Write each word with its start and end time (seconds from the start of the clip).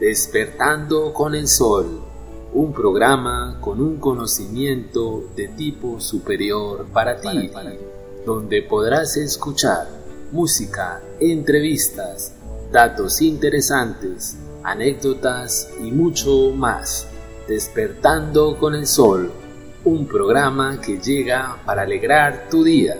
Despertando 0.00 1.12
con 1.12 1.34
el 1.34 1.46
Sol, 1.46 2.00
un 2.54 2.72
programa 2.72 3.58
con 3.60 3.82
un 3.82 3.98
conocimiento 3.98 5.24
de 5.36 5.48
tipo 5.48 6.00
superior 6.00 6.86
para 6.90 7.20
ti, 7.20 7.50
donde 8.24 8.62
podrás 8.62 9.18
escuchar 9.18 9.88
música, 10.32 11.02
entrevistas, 11.20 12.32
datos 12.72 13.20
interesantes, 13.20 14.38
anécdotas 14.62 15.68
y 15.78 15.90
mucho 15.90 16.50
más. 16.56 17.06
Despertando 17.46 18.56
con 18.58 18.74
el 18.74 18.86
Sol, 18.86 19.30
un 19.84 20.06
programa 20.06 20.80
que 20.80 20.98
llega 20.98 21.58
para 21.66 21.82
alegrar 21.82 22.48
tu 22.50 22.64
día. 22.64 22.96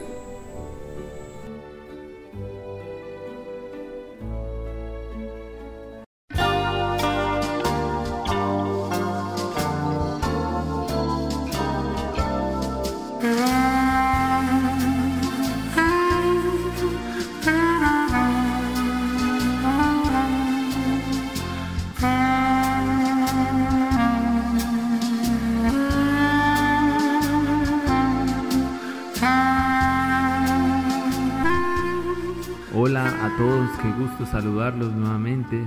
Saludarlos 34.30 34.94
nuevamente, 34.94 35.60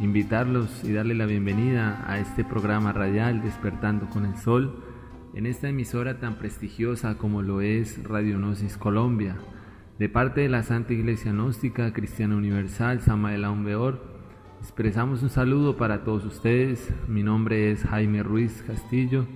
invitarlos 0.00 0.82
y 0.84 0.92
darle 0.94 1.14
la 1.14 1.26
bienvenida 1.26 2.02
a 2.10 2.18
este 2.18 2.44
programa 2.44 2.94
radial 2.94 3.42
Despertando 3.42 4.08
con 4.08 4.24
el 4.24 4.38
Sol, 4.38 4.82
en 5.34 5.44
esta 5.44 5.68
emisora 5.68 6.18
tan 6.18 6.36
prestigiosa 6.36 7.18
como 7.18 7.42
lo 7.42 7.60
es 7.60 8.02
Radio 8.04 8.38
Gnosis 8.38 8.78
Colombia, 8.78 9.36
de 9.98 10.08
parte 10.08 10.40
de 10.40 10.48
la 10.48 10.62
Santa 10.62 10.94
Iglesia 10.94 11.32
Gnóstica 11.32 11.92
Cristiana 11.92 12.36
Universal 12.36 13.02
Samael 13.02 13.44
Aumbeor. 13.44 14.00
Expresamos 14.62 15.22
un 15.22 15.28
saludo 15.28 15.76
para 15.76 16.02
todos 16.02 16.24
ustedes. 16.24 16.90
Mi 17.08 17.22
nombre 17.22 17.70
es 17.70 17.84
Jaime 17.84 18.22
Ruiz 18.22 18.64
Castillo 18.66 19.26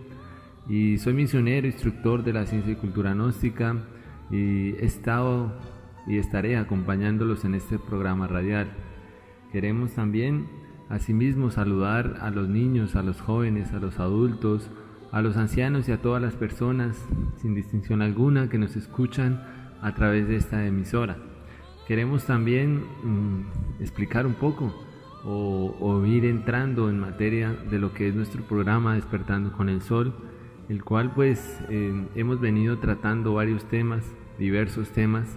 y 0.71 0.97
soy 0.97 1.13
misionero, 1.13 1.67
instructor 1.67 2.25
de 2.25 2.33
la 2.33 2.47
ciencia 2.47 2.73
y 2.73 2.77
cultura 2.77 3.13
gnóstica 3.13 3.77
y 4.31 4.71
he 4.71 4.87
estado 4.87 5.53
y 6.07 6.19
estaré 6.19 6.57
acompañándolos 6.57 7.45
en 7.45 7.55
este 7.55 7.79
programa 7.79 8.27
radial. 8.27 8.71
Queremos 9.53 9.93
también 9.93 10.47
asimismo 10.89 11.51
saludar 11.51 12.19
a 12.21 12.31
los 12.31 12.49
niños, 12.49 12.97
a 12.97 13.03
los 13.03 13.21
jóvenes, 13.21 13.73
a 13.73 13.79
los 13.79 13.99
adultos, 13.99 14.71
a 15.13 15.23
los 15.23 15.37
ancianos 15.37 15.89
y 15.89 15.93
a 15.93 16.03
todas 16.03 16.23
las 16.23 16.35
personas, 16.35 16.97
sin 17.37 17.55
distinción 17.55 18.03
alguna, 18.03 18.49
que 18.49 18.59
nos 18.59 18.77
escuchan 18.77 19.43
a 19.83 19.95
través 19.95 20.29
de 20.29 20.37
esta 20.37 20.67
emisora. 20.67 21.17
Queremos 21.87 22.25
también 22.25 22.85
mm, 23.03 23.81
explicar 23.81 24.27
un 24.27 24.35
poco 24.35 24.73
o, 25.25 26.05
ir 26.07 26.25
entrando 26.25 26.89
en 26.89 26.99
materia 26.99 27.53
de 27.53 27.79
lo 27.79 27.93
que 27.93 28.09
es 28.09 28.15
nuestro 28.15 28.43
programa 28.43 28.95
Despertando 28.95 29.53
con 29.53 29.69
el 29.69 29.83
Sol, 29.83 30.15
el 30.69 30.85
cual 30.85 31.13
pues 31.15 31.61
eh, 31.69 32.07
hemos 32.15 32.41
venido 32.41 32.79
tratando 32.79 33.35
varios 33.35 33.65
temas, 33.65 34.05
diversos 34.39 34.91
temas, 34.91 35.37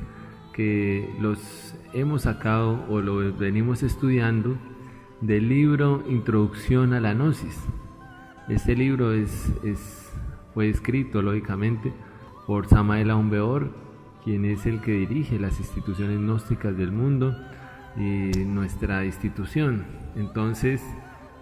que 0.54 1.10
los 1.20 1.76
hemos 1.94 2.24
sacado 2.24 2.86
o 2.90 3.02
lo 3.02 3.34
venimos 3.34 3.84
estudiando 3.84 4.56
del 5.22 5.50
libro 5.50 6.04
Introducción 6.10 6.94
a 6.94 7.00
la 7.00 7.14
Gnosis. 7.14 7.58
Este 8.50 8.76
libro 8.76 9.14
es, 9.14 9.52
fue 10.54 10.70
escrito, 10.70 11.22
lógicamente, 11.22 11.94
por 12.46 12.68
Samael 12.68 13.10
Aumbeor, 13.10 13.72
quien 14.24 14.46
es 14.46 14.66
el 14.66 14.82
que 14.82 14.92
dirige 14.92 15.40
las 15.40 15.60
instituciones 15.60 16.20
gnósticas 16.20 16.78
del 16.78 16.92
mundo 16.92 17.36
y 17.96 18.32
nuestra 18.46 19.06
institución. 19.06 19.86
Entonces, 20.16 20.82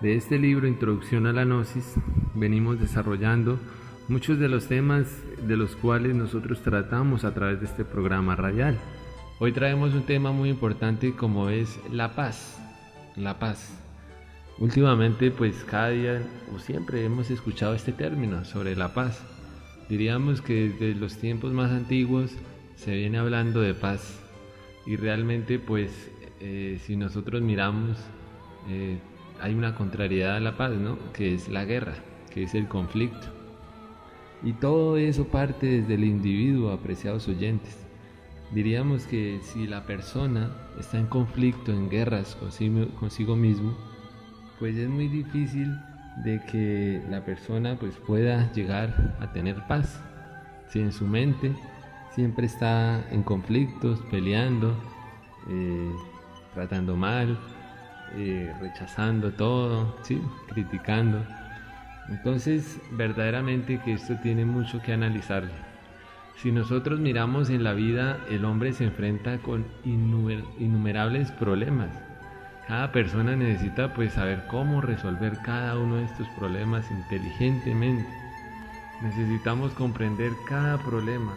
de 0.02 0.16
este 0.16 0.38
libro, 0.40 0.68
Introducción 0.68 1.28
a 1.28 1.34
la 1.34 1.44
Gnosis, 1.44 1.96
venimos 2.36 2.80
desarrollando 2.80 3.60
muchos 4.08 4.40
de 4.40 4.50
los 4.50 4.68
temas 4.68 5.08
de 5.48 5.58
los 5.58 5.76
cuales 5.76 6.16
nosotros 6.16 6.62
tratamos 6.62 7.24
a 7.24 7.34
través 7.34 7.60
de 7.60 7.66
este 7.66 7.86
programa 7.86 8.36
radial. 8.36 8.78
Hoy 9.44 9.54
traemos 9.54 9.96
un 9.96 10.04
tema 10.04 10.32
muy 10.32 10.50
importante 10.50 11.16
como 11.16 11.50
es 11.50 11.80
la 11.92 12.14
paz. 12.14 12.62
La 13.16 13.40
paz. 13.40 13.76
Últimamente, 14.60 15.32
pues 15.32 15.66
cada 15.68 15.90
día 15.90 16.22
o 16.56 16.60
siempre 16.60 17.04
hemos 17.04 17.32
escuchado 17.32 17.74
este 17.74 17.92
término 17.92 18.46
sobre 18.46 18.76
la 18.76 18.94
paz. 18.94 19.20
Diríamos 19.90 20.44
que 20.44 20.70
desde 20.70 20.94
los 20.94 21.18
tiempos 21.18 21.54
más 21.54 21.72
antiguos 21.72 22.30
se 22.76 22.96
viene 22.96 23.18
hablando 23.18 23.62
de 23.62 23.74
paz. 23.74 24.20
Y 24.86 24.96
realmente, 24.96 25.58
pues, 25.58 26.12
eh, 26.40 26.80
si 26.86 26.96
nosotros 26.96 27.42
miramos, 27.42 27.98
eh, 28.70 29.00
hay 29.42 29.56
una 29.56 29.74
contrariedad 29.74 30.36
a 30.36 30.40
la 30.40 30.56
paz, 30.56 30.74
¿no? 30.74 31.00
Que 31.14 31.34
es 31.34 31.50
la 31.50 31.66
guerra, 31.66 31.96
que 32.32 32.44
es 32.44 32.54
el 32.54 32.68
conflicto. 32.68 33.26
Y 34.44 34.54
todo 34.54 34.98
eso 34.98 35.26
parte 35.26 35.66
desde 35.66 35.96
el 35.96 36.04
individuo, 36.04 36.72
apreciados 36.72 37.28
oyentes. 37.28 37.81
Diríamos 38.52 39.06
que 39.06 39.40
si 39.42 39.66
la 39.66 39.86
persona 39.86 40.52
está 40.78 41.00
en 41.00 41.08
conflicto, 41.08 41.72
en 41.72 41.90
guerras 41.90 42.36
consigo, 42.36 43.36
mismo, 43.38 43.78
pues 44.60 44.76
es 44.76 44.90
muy 44.90 45.08
difícil 45.08 45.80
de 46.18 46.42
que 46.52 47.02
la 47.10 47.24
persona 47.24 47.78
pues 47.80 47.96
pueda 47.96 48.52
llegar 48.52 49.16
a 49.22 49.32
tener 49.32 49.56
paz. 49.68 50.04
Si 50.68 50.80
en 50.80 50.92
su 50.92 51.08
mente 51.08 51.56
siempre 52.14 52.46
está 52.46 53.02
en 53.12 53.24
conflictos, 53.24 54.02
peleando, 54.12 54.76
eh, 55.50 55.92
tratando 56.54 56.98
mal, 56.98 57.40
eh, 58.16 58.54
rechazando 58.60 59.32
todo, 59.32 59.96
¿sí? 60.02 60.22
criticando. 60.50 61.26
Entonces, 62.10 62.82
verdaderamente 62.92 63.80
que 63.80 63.94
esto 63.94 64.16
tiene 64.22 64.44
mucho 64.44 64.82
que 64.82 64.92
analizar. 64.92 65.71
Si 66.38 66.52
nosotros 66.52 67.00
miramos 67.00 67.50
en 67.50 67.64
la 67.64 67.74
vida, 67.74 68.18
el 68.30 68.46
hombre 68.46 68.74
se 68.74 68.86
enfrenta 68.86 69.38
con 69.40 69.66
innumerables 69.86 71.32
problemas. 71.32 71.90
Cada 72.68 72.92
persona 72.92 73.36
necesita 73.36 73.94
pues 73.94 74.14
saber 74.14 74.46
cómo 74.48 74.82
resolver 74.82 75.38
cada 75.44 75.78
uno 75.78 75.98
de 75.98 76.06
estos 76.06 76.28
problemas 76.40 76.90
inteligentemente. 76.90 78.08
Necesitamos 79.02 79.74
comprender 79.74 80.32
cada 80.48 80.78
problema. 80.78 81.36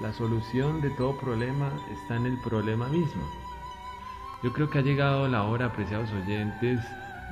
La 0.00 0.12
solución 0.12 0.80
de 0.80 0.90
todo 0.90 1.18
problema 1.18 1.70
está 1.92 2.16
en 2.16 2.26
el 2.26 2.38
problema 2.40 2.88
mismo. 2.88 3.22
Yo 4.42 4.52
creo 4.52 4.70
que 4.70 4.78
ha 4.78 4.82
llegado 4.82 5.28
la 5.28 5.42
hora, 5.42 5.66
apreciados 5.66 6.10
oyentes, 6.12 6.80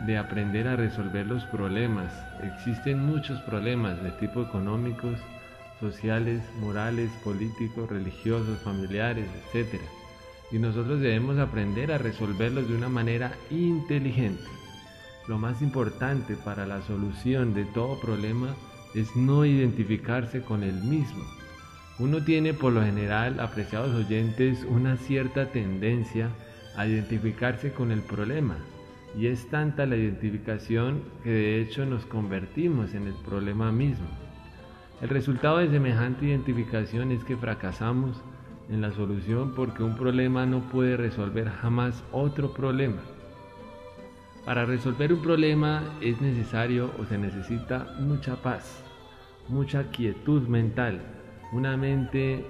de 0.07 0.19
aprender 0.19 0.69
a 0.69 0.77
resolver 0.77 1.27
los 1.27 1.45
problemas. 1.47 2.13
Existen 2.43 3.05
muchos 3.05 3.41
problemas 3.43 4.03
de 4.03 4.11
tipo 4.13 4.43
económicos, 4.43 5.19
sociales, 5.81 6.43
morales, 6.61 7.11
políticos, 7.25 7.89
religiosos, 7.91 8.61
familiares, 8.63 9.27
etc. 9.53 9.81
Y 10.51 10.59
nosotros 10.59 11.01
debemos 11.01 11.39
aprender 11.39 11.93
a 11.93 11.99
resolverlos 11.99 12.69
de 12.69 12.77
una 12.77 12.89
manera 12.89 13.33
inteligente. 13.51 14.45
Lo 15.29 15.39
más 15.39 15.61
importante 15.61 16.37
para 16.37 16.67
la 16.67 16.81
solución 16.83 17.53
de 17.55 17.65
todo 17.67 18.01
problema 18.01 18.55
es 18.95 19.15
no 19.15 19.45
identificarse 19.45 20.43
con 20.43 20.63
el 20.63 20.75
mismo. 20.83 21.25
Uno 21.99 22.25
tiene 22.25 22.55
por 22.55 22.73
lo 22.73 22.83
general, 22.83 23.41
apreciados 23.41 23.95
oyentes, 23.95 24.65
una 24.65 24.97
cierta 24.97 25.51
tendencia 25.51 26.31
a 26.77 26.87
identificarse 26.87 27.73
con 27.73 27.91
el 27.91 28.01
problema. 28.01 28.57
Y 29.19 29.27
es 29.27 29.49
tanta 29.51 29.85
la 29.85 29.97
identificación 29.97 31.03
que 31.25 31.31
de 31.31 31.61
hecho 31.61 31.85
nos 31.85 32.07
convertimos 32.07 32.95
en 32.95 33.09
el 33.09 33.15
problema 33.15 33.73
mismo. 33.73 34.07
El 35.01 35.11
resultado 35.11 35.59
de 35.59 35.71
semejante 35.71 36.27
identificación 36.27 37.13
es 37.13 37.23
que 37.23 37.37
fracasamos 37.37 38.21
en 38.69 38.81
la 38.81 38.91
solución 38.91 39.53
porque 39.55 39.85
un 39.85 39.95
problema 39.95 40.45
no 40.45 40.69
puede 40.71 40.97
resolver 40.97 41.49
jamás 41.49 42.03
otro 42.11 42.53
problema. 42.53 43.01
Para 44.45 44.65
resolver 44.65 45.13
un 45.13 45.23
problema 45.23 45.85
es 46.01 46.21
necesario 46.21 46.91
o 46.99 47.05
se 47.05 47.17
necesita 47.17 47.95
mucha 48.01 48.43
paz, 48.43 48.83
mucha 49.47 49.85
quietud 49.91 50.49
mental, 50.49 51.01
una 51.53 51.77
mente, 51.77 52.45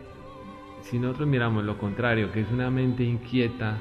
si 0.81 0.99
nosotros 0.99 1.29
miramos 1.29 1.65
lo 1.65 1.77
contrario, 1.77 2.33
que 2.33 2.41
es 2.41 2.51
una 2.51 2.71
mente 2.71 3.05
inquieta, 3.05 3.77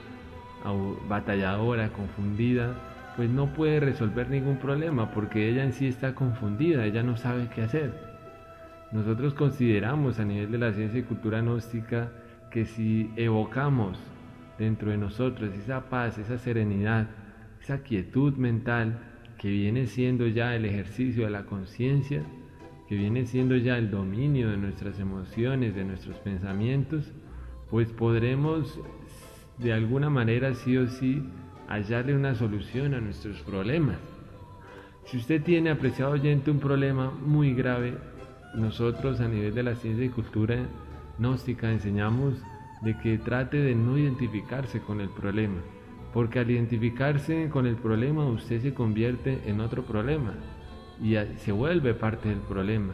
batalladora, 1.08 1.94
confundida, 1.94 3.14
pues 3.16 3.30
no 3.30 3.48
puede 3.54 3.80
resolver 3.80 4.30
ningún 4.30 4.58
problema 4.58 5.10
porque 5.12 5.50
ella 5.50 5.64
en 5.64 5.72
sí 5.72 5.88
está 5.88 6.14
confundida, 6.14 6.86
ella 6.86 7.02
no 7.02 7.16
sabe 7.16 7.48
qué 7.56 7.62
hacer. 7.62 8.17
Nosotros 8.92 9.34
consideramos 9.34 10.20
a 10.20 10.26
nivel 10.26 10.52
de 10.52 10.58
la 10.58 10.74
ciencia 10.74 11.00
y 11.00 11.04
cultura 11.04 11.42
gnóstica 11.42 12.12
que 12.52 12.66
si 12.66 13.12
evocamos 13.18 14.00
dentro 14.58 14.92
de 14.92 14.98
nosotros 14.98 15.54
esa 15.54 15.90
paz, 15.90 16.18
esa 16.18 16.38
serenidad, 16.38 17.08
esa 17.62 17.84
quietud 17.84 18.34
mental 18.36 19.00
que 19.38 19.50
viene 19.50 19.88
siendo 19.88 20.26
ya 20.28 20.56
el 20.56 20.66
ejercicio 20.66 21.26
de 21.26 21.32
la 21.32 21.46
conciencia, 21.46 22.24
que 22.88 22.96
viene 22.96 23.26
siendo 23.26 23.58
ya 23.58 23.78
el 23.78 23.92
dominio 23.92 24.50
de 24.50 24.58
nuestras 24.58 25.00
emociones, 25.00 25.76
de 25.76 25.84
nuestros 25.84 26.18
pensamientos, 26.20 27.12
pues 27.70 27.92
podremos 27.92 28.80
de 29.58 29.74
alguna 29.74 30.10
manera 30.10 30.54
sí 30.54 30.78
o 30.78 30.88
sí 30.88 31.24
hallarle 31.68 32.16
una 32.16 32.36
solución 32.36 32.94
a 32.94 33.02
nuestros 33.02 33.42
problemas. 33.42 33.98
Si 35.06 35.18
usted 35.18 35.42
tiene, 35.44 35.70
apreciado 35.70 36.14
oyente, 36.14 36.52
un 36.52 36.60
problema 36.60 37.12
muy 37.12 37.54
grave, 37.54 37.98
nosotros 38.56 39.20
a 39.20 39.28
nivel 39.28 39.54
de 39.54 39.64
la 39.64 39.76
ciencia 39.76 40.06
y 40.06 40.10
cultura 40.10 40.68
gnóstica 41.18 41.72
enseñamos 41.72 42.36
de 42.82 42.98
que 42.98 43.18
trate 43.18 43.58
de 43.58 43.76
no 43.76 43.98
identificarse 43.98 44.80
con 44.82 45.02
el 45.02 45.10
problema, 45.10 45.62
porque 46.14 46.40
al 46.40 46.52
identificarse 46.52 47.50
con 47.50 47.66
el 47.66 47.76
problema 47.76 48.26
usted 48.26 48.62
se 48.62 48.74
convierte 48.74 49.42
en 49.46 49.62
otro 49.62 49.84
problema 49.84 50.34
y 51.02 51.16
se 51.38 51.52
vuelve 51.52 51.94
parte 51.94 52.30
del 52.30 52.40
problema. 52.40 52.94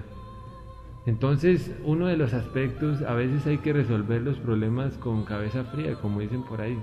Entonces, 1.06 1.76
uno 1.84 2.08
de 2.08 2.16
los 2.16 2.34
aspectos, 2.34 3.02
a 3.02 3.14
veces 3.14 3.46
hay 3.46 3.58
que 3.58 3.74
resolver 3.74 4.22
los 4.22 4.38
problemas 4.38 4.98
con 4.98 5.26
cabeza 5.26 5.66
fría, 5.66 5.96
como 5.96 6.22
dicen 6.22 6.44
por 6.44 6.62
ahí. 6.62 6.78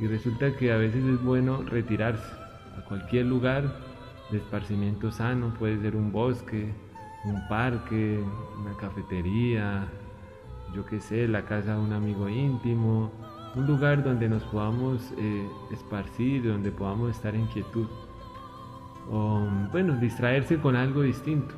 Y 0.00 0.06
resulta 0.06 0.54
que 0.54 0.70
a 0.70 0.76
veces 0.76 1.02
es 1.04 1.22
bueno 1.22 1.62
retirarse 1.62 2.30
a 2.76 2.84
cualquier 2.84 3.24
lugar 3.24 3.64
de 4.30 4.36
esparcimiento 4.36 5.10
sano, 5.10 5.54
puede 5.58 5.80
ser 5.80 5.96
un 5.96 6.12
bosque, 6.12 6.74
un 7.24 7.46
parque, 7.48 8.22
una 8.60 8.76
cafetería, 8.76 9.86
yo 10.74 10.84
qué 10.86 11.00
sé, 11.00 11.26
la 11.28 11.44
casa 11.44 11.74
de 11.74 11.80
un 11.80 11.92
amigo 11.92 12.28
íntimo, 12.28 13.10
un 13.54 13.66
lugar 13.66 14.04
donde 14.04 14.28
nos 14.28 14.42
podamos 14.44 15.12
eh, 15.16 15.48
esparcir, 15.72 16.46
donde 16.46 16.70
podamos 16.70 17.10
estar 17.10 17.34
en 17.34 17.46
quietud. 17.46 17.86
O, 19.10 19.46
bueno, 19.72 19.96
distraerse 19.96 20.58
con 20.58 20.76
algo 20.76 21.02
distinto. 21.02 21.54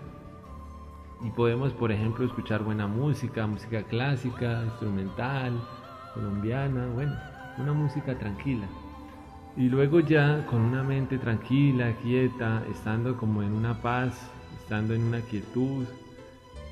Y 1.22 1.30
podemos, 1.30 1.72
por 1.72 1.92
ejemplo, 1.92 2.24
escuchar 2.24 2.62
buena 2.62 2.86
música, 2.86 3.46
música 3.46 3.82
clásica, 3.82 4.62
instrumental, 4.64 5.60
colombiana, 6.14 6.86
bueno, 6.94 7.14
una 7.58 7.72
música 7.72 8.16
tranquila. 8.18 8.66
Y 9.56 9.68
luego 9.68 10.00
ya 10.00 10.46
con 10.46 10.60
una 10.60 10.82
mente 10.82 11.18
tranquila, 11.18 11.92
quieta, 12.02 12.62
estando 12.70 13.16
como 13.16 13.42
en 13.42 13.52
una 13.52 13.82
paz, 13.82 14.30
estando 14.58 14.94
en 14.94 15.02
una 15.02 15.20
quietud, 15.20 15.86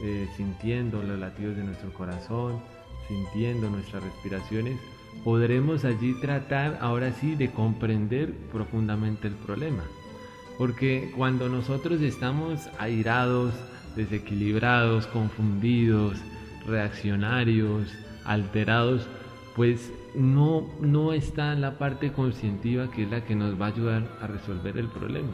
eh, 0.00 0.28
sintiendo 0.36 1.02
los 1.02 1.18
latidos 1.18 1.56
de 1.56 1.64
nuestro 1.64 1.92
corazón, 1.92 2.60
sintiendo 3.08 3.70
nuestras 3.70 4.02
respiraciones, 4.02 4.78
podremos 5.24 5.84
allí 5.84 6.14
tratar 6.20 6.78
ahora 6.80 7.12
sí 7.12 7.34
de 7.34 7.50
comprender 7.50 8.32
profundamente 8.52 9.28
el 9.28 9.34
problema. 9.34 9.82
Porque 10.56 11.12
cuando 11.16 11.48
nosotros 11.48 12.00
estamos 12.00 12.68
airados, 12.78 13.54
desequilibrados, 13.96 15.06
confundidos, 15.06 16.18
reaccionarios, 16.66 17.88
alterados, 18.24 19.06
pues 19.56 19.92
no, 20.14 20.68
no 20.80 21.12
está 21.12 21.54
la 21.54 21.78
parte 21.78 22.12
conscientiva 22.12 22.90
que 22.90 23.04
es 23.04 23.10
la 23.10 23.24
que 23.24 23.34
nos 23.34 23.60
va 23.60 23.66
a 23.66 23.70
ayudar 23.70 24.18
a 24.20 24.26
resolver 24.26 24.76
el 24.78 24.88
problema. 24.88 25.32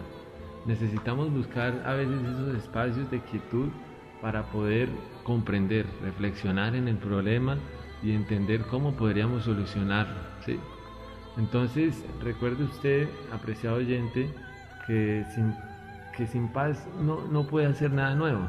Necesitamos 0.66 1.30
buscar 1.32 1.82
a 1.86 1.94
veces 1.94 2.20
esos 2.22 2.56
espacios 2.56 3.10
de 3.10 3.20
quietud 3.20 3.68
para 4.22 4.44
poder 4.44 4.88
comprender, 5.22 5.86
reflexionar 6.02 6.74
en 6.74 6.88
el 6.88 6.96
problema 6.96 7.58
y 8.02 8.12
entender 8.12 8.62
cómo 8.62 8.94
podríamos 8.94 9.44
solucionarlo. 9.44 10.14
¿sí? 10.44 10.58
Entonces, 11.36 12.04
recuerde 12.22 12.64
usted, 12.64 13.08
apreciado 13.32 13.76
oyente, 13.76 14.30
que 14.86 15.24
sin, 15.34 15.54
que 16.16 16.26
sin 16.26 16.48
paz 16.48 16.86
no, 17.00 17.26
no 17.26 17.46
puede 17.46 17.66
hacer 17.66 17.92
nada 17.92 18.14
nuevo. 18.14 18.46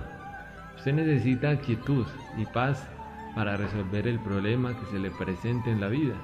Usted 0.78 0.94
necesita 0.94 1.58
quietud 1.60 2.06
y 2.38 2.46
paz 2.46 2.88
para 3.34 3.58
resolver 3.58 4.08
el 4.08 4.20
problema 4.20 4.78
que 4.80 4.86
se 4.86 5.00
le 5.00 5.12
presente 5.12 5.72
en 5.72 5.82
la 5.82 5.90
vida. 5.90 6.16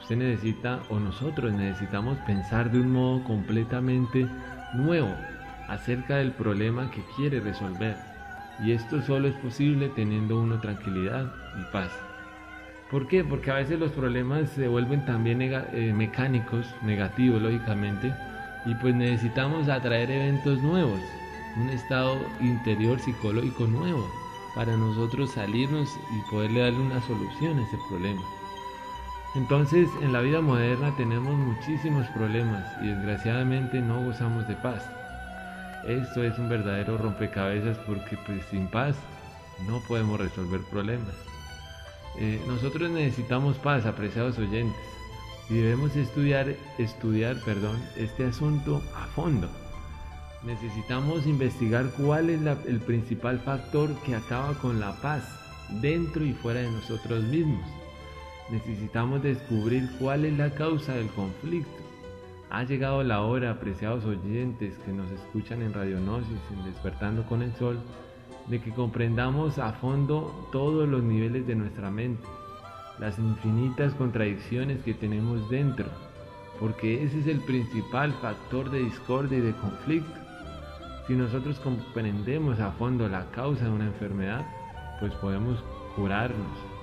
Usted 0.00 0.16
necesita, 0.16 0.80
o 0.90 1.00
nosotros 1.00 1.52
necesitamos 1.54 2.18
pensar 2.26 2.70
de 2.70 2.80
un 2.80 2.92
modo 2.92 3.24
completamente 3.24 4.28
nuevo 4.74 5.14
acerca 5.68 6.16
del 6.16 6.32
problema 6.32 6.90
que 6.90 7.02
quiere 7.16 7.40
resolver. 7.40 7.96
Y 8.62 8.72
esto 8.72 9.02
solo 9.02 9.28
es 9.28 9.34
posible 9.36 9.88
teniendo 9.88 10.38
uno 10.38 10.60
tranquilidad 10.60 11.32
y 11.60 11.72
paz. 11.72 11.90
¿Por 12.90 13.08
qué? 13.08 13.24
Porque 13.24 13.50
a 13.50 13.54
veces 13.54 13.78
los 13.78 13.90
problemas 13.90 14.50
se 14.50 14.68
vuelven 14.68 15.04
también 15.04 15.42
eh, 15.42 15.92
mecánicos, 15.92 16.66
negativos 16.82 17.42
lógicamente, 17.42 18.14
y 18.66 18.74
pues 18.76 18.94
necesitamos 18.94 19.68
atraer 19.68 20.10
eventos 20.10 20.62
nuevos, 20.62 21.00
un 21.56 21.70
estado 21.70 22.16
interior 22.40 23.00
psicológico 23.00 23.66
nuevo 23.66 24.08
para 24.54 24.76
nosotros 24.76 25.32
salirnos 25.32 25.88
y 26.12 26.30
poderle 26.30 26.60
darle 26.60 26.80
una 26.80 27.00
solución 27.02 27.58
a 27.58 27.62
ese 27.62 27.78
problema. 27.88 28.22
Entonces, 29.34 29.88
en 30.00 30.12
la 30.12 30.20
vida 30.20 30.40
moderna 30.40 30.94
tenemos 30.96 31.34
muchísimos 31.34 32.06
problemas 32.08 32.64
y 32.80 32.86
desgraciadamente 32.86 33.80
no 33.80 34.04
gozamos 34.04 34.46
de 34.46 34.54
paz. 34.54 34.88
Esto 35.88 36.22
es 36.22 36.38
un 36.38 36.48
verdadero 36.48 36.96
rompecabezas 36.98 37.76
porque 37.78 38.16
pues 38.24 38.44
sin 38.50 38.68
paz 38.68 38.94
no 39.66 39.80
podemos 39.88 40.20
resolver 40.20 40.60
problemas. 40.70 41.14
Eh, 42.16 42.40
nosotros 42.46 42.88
necesitamos 42.90 43.56
paz, 43.58 43.86
apreciados 43.86 44.38
oyentes, 44.38 44.78
y 45.50 45.54
debemos 45.54 45.96
estudiar, 45.96 46.54
estudiar 46.78 47.36
perdón, 47.44 47.82
este 47.96 48.26
asunto 48.26 48.82
a 48.94 49.06
fondo. 49.08 49.48
Necesitamos 50.44 51.26
investigar 51.26 51.90
cuál 51.96 52.30
es 52.30 52.40
el 52.66 52.78
principal 52.80 53.40
factor 53.40 53.92
que 54.02 54.14
acaba 54.14 54.54
con 54.54 54.78
la 54.78 54.92
paz 55.02 55.24
dentro 55.80 56.24
y 56.24 56.34
fuera 56.34 56.60
de 56.60 56.70
nosotros 56.70 57.24
mismos. 57.24 57.83
Necesitamos 58.50 59.22
descubrir 59.22 59.88
cuál 59.98 60.26
es 60.26 60.36
la 60.36 60.50
causa 60.50 60.94
del 60.94 61.08
conflicto. 61.08 61.82
Ha 62.50 62.62
llegado 62.64 63.02
la 63.02 63.22
hora, 63.22 63.50
apreciados 63.50 64.04
oyentes 64.04 64.76
que 64.84 64.92
nos 64.92 65.10
escuchan 65.10 65.62
en 65.62 65.72
Radionosis, 65.72 66.38
en 66.52 66.64
Despertando 66.64 67.24
con 67.24 67.42
el 67.42 67.54
Sol, 67.54 67.78
de 68.48 68.60
que 68.60 68.70
comprendamos 68.70 69.58
a 69.58 69.72
fondo 69.72 70.48
todos 70.52 70.86
los 70.88 71.02
niveles 71.02 71.46
de 71.46 71.54
nuestra 71.54 71.90
mente, 71.90 72.26
las 72.98 73.18
infinitas 73.18 73.94
contradicciones 73.94 74.82
que 74.84 74.92
tenemos 74.92 75.48
dentro, 75.48 75.86
porque 76.60 77.02
ese 77.02 77.20
es 77.20 77.26
el 77.26 77.40
principal 77.40 78.12
factor 78.20 78.70
de 78.70 78.80
discordia 78.80 79.38
y 79.38 79.40
de 79.40 79.52
conflicto. 79.54 80.20
Si 81.06 81.14
nosotros 81.14 81.58
comprendemos 81.60 82.60
a 82.60 82.72
fondo 82.72 83.08
la 83.08 83.24
causa 83.30 83.64
de 83.64 83.70
una 83.70 83.86
enfermedad, 83.86 84.46
pues 85.00 85.12
podemos 85.14 85.58
curarnos. 85.96 86.73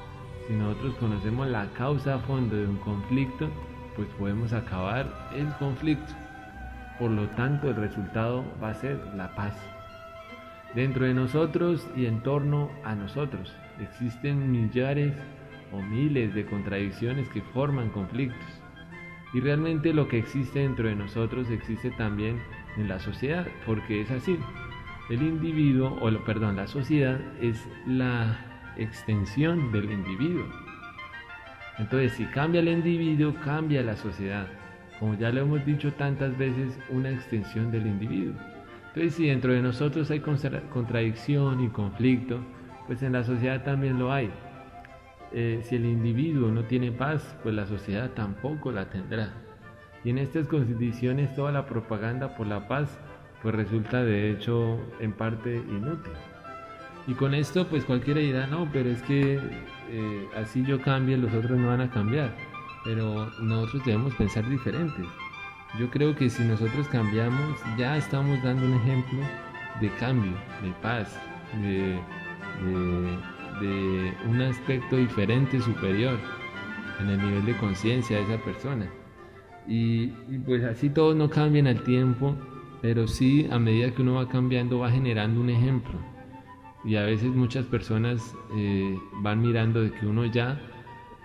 Si 0.52 0.58
nosotros 0.58 0.96
conocemos 0.96 1.48
la 1.48 1.66
causa 1.68 2.16
a 2.16 2.20
fondo 2.20 2.58
de 2.58 2.68
un 2.68 2.76
conflicto, 2.76 3.50
pues 3.96 4.10
podemos 4.20 4.52
acabar 4.52 5.30
el 5.34 5.48
conflicto. 5.54 6.14
Por 7.00 7.10
lo 7.10 7.30
tanto, 7.30 7.70
el 7.70 7.78
resultado 7.78 8.44
va 8.62 8.72
a 8.72 8.74
ser 8.74 9.00
la 9.16 9.34
paz. 9.34 9.56
Dentro 10.76 11.06
de 11.06 11.14
nosotros 11.14 11.88
y 11.96 12.06
en 12.06 12.22
torno 12.22 12.70
a 12.84 12.96
nosotros 12.96 13.56
existen 13.80 14.52
millares 14.52 15.14
o 15.72 15.82
miles 15.82 16.34
de 16.34 16.46
contradicciones 16.46 17.30
que 17.30 17.42
forman 17.42 17.88
conflictos. 17.88 18.62
Y 19.34 19.40
realmente 19.40 19.94
lo 19.94 20.10
que 20.10 20.18
existe 20.18 20.60
dentro 20.60 20.90
de 20.90 20.96
nosotros 20.98 21.50
existe 21.50 21.92
también 21.92 22.42
en 22.76 22.90
la 22.90 23.00
sociedad, 23.00 23.48
porque 23.66 24.02
es 24.02 24.12
así. 24.12 24.38
El 25.10 25.22
individuo, 25.22 25.98
o 26.02 26.26
perdón, 26.26 26.58
la 26.58 26.68
sociedad 26.68 27.22
es 27.40 27.66
la 27.88 28.51
extensión 28.84 29.72
del 29.72 29.92
individuo. 29.92 30.46
Entonces, 31.78 32.14
si 32.14 32.26
cambia 32.26 32.62
el 32.62 32.68
individuo, 32.68 33.34
cambia 33.44 33.82
la 33.82 33.96
sociedad. 33.96 34.48
Como 35.00 35.16
ya 35.16 35.32
lo 35.32 35.42
hemos 35.42 35.66
dicho 35.66 35.94
tantas 35.94 36.38
veces, 36.38 36.78
una 36.90 37.10
extensión 37.10 37.72
del 37.72 37.88
individuo. 37.88 38.36
Entonces, 38.88 39.16
si 39.16 39.28
dentro 39.28 39.54
de 39.54 39.62
nosotros 39.62 40.12
hay 40.12 40.20
contradicción 40.20 41.64
y 41.64 41.70
conflicto, 41.70 42.40
pues 42.88 43.02
en 43.04 43.14
la 43.14 43.24
sociedad 43.24 43.64
también 43.64 43.98
lo 43.98 44.12
hay. 44.12 44.30
Eh, 45.34 45.62
si 45.64 45.78
el 45.78 45.86
individuo 45.86 46.52
no 46.52 46.66
tiene 46.66 46.92
paz, 46.92 47.36
pues 47.42 47.56
la 47.56 47.66
sociedad 47.66 48.10
tampoco 48.12 48.72
la 48.72 48.90
tendrá. 48.90 49.34
Y 50.04 50.10
en 50.10 50.18
estas 50.18 50.48
condiciones 50.48 51.34
toda 51.36 51.52
la 51.52 51.66
propaganda 51.66 52.36
por 52.36 52.48
la 52.48 52.68
paz 52.68 53.00
pues 53.42 53.56
resulta 53.56 54.04
de 54.04 54.32
hecho 54.32 54.80
en 55.00 55.14
parte 55.14 55.56
inútil. 55.56 56.14
Y 57.08 57.14
con 57.14 57.34
esto 57.34 57.68
pues 57.68 57.84
cualquiera 57.86 58.20
dirá, 58.20 58.48
no, 58.48 58.70
pero 58.72 58.90
es 58.90 59.02
que 59.04 59.40
eh, 59.90 60.30
así 60.36 60.64
yo 60.64 60.82
cambie, 60.82 61.18
los 61.18 61.34
otros 61.34 61.58
no 61.58 61.68
van 61.68 61.82
a 61.82 61.90
cambiar. 61.90 62.36
Pero 62.84 63.30
nosotros 63.42 63.86
debemos 63.86 64.16
pensar 64.16 64.48
diferente. 64.50 65.04
Yo 65.80 65.90
creo 65.90 66.16
que 66.16 66.30
si 66.30 66.44
nosotros 66.44 66.88
cambiamos, 66.88 67.60
ya 67.78 67.98
estamos 67.98 68.42
dando 68.44 68.66
un 68.66 68.74
ejemplo 68.74 69.20
de 69.80 69.90
cambio, 69.96 70.34
de 70.62 70.72
paz, 70.82 71.18
de, 71.62 72.00
de 73.62 74.14
un 74.28 74.42
aspecto 74.42 74.98
diferente, 74.98 75.62
superior 75.62 76.18
en 77.02 77.10
el 77.10 77.22
nivel 77.22 77.46
de 77.46 77.58
conciencia 77.58 78.18
de 78.18 78.24
esa 78.24 78.44
persona. 78.44 78.88
Y, 79.68 80.08
pues 80.46 80.64
así 80.64 80.90
todo 80.90 81.14
no 81.14 81.30
cambia 81.30 81.60
en 81.60 81.68
el 81.68 81.84
tiempo, 81.84 82.36
pero 82.82 83.08
sí 83.08 83.48
a 83.52 83.60
medida 83.60 83.92
que 83.92 84.02
uno 84.02 84.16
va 84.16 84.28
cambiando 84.28 84.80
va 84.80 84.92
generando 84.92 85.40
un 85.40 85.50
ejemplo. 85.50 85.94
Y 86.84 86.96
a 86.96 87.04
veces 87.04 87.30
muchas 87.30 87.66
personas 87.66 88.36
eh, 88.56 88.98
van 89.22 89.42
mirando 89.42 89.82
de 89.82 89.92
que 89.92 90.08
uno 90.08 90.26
ya 90.26 90.60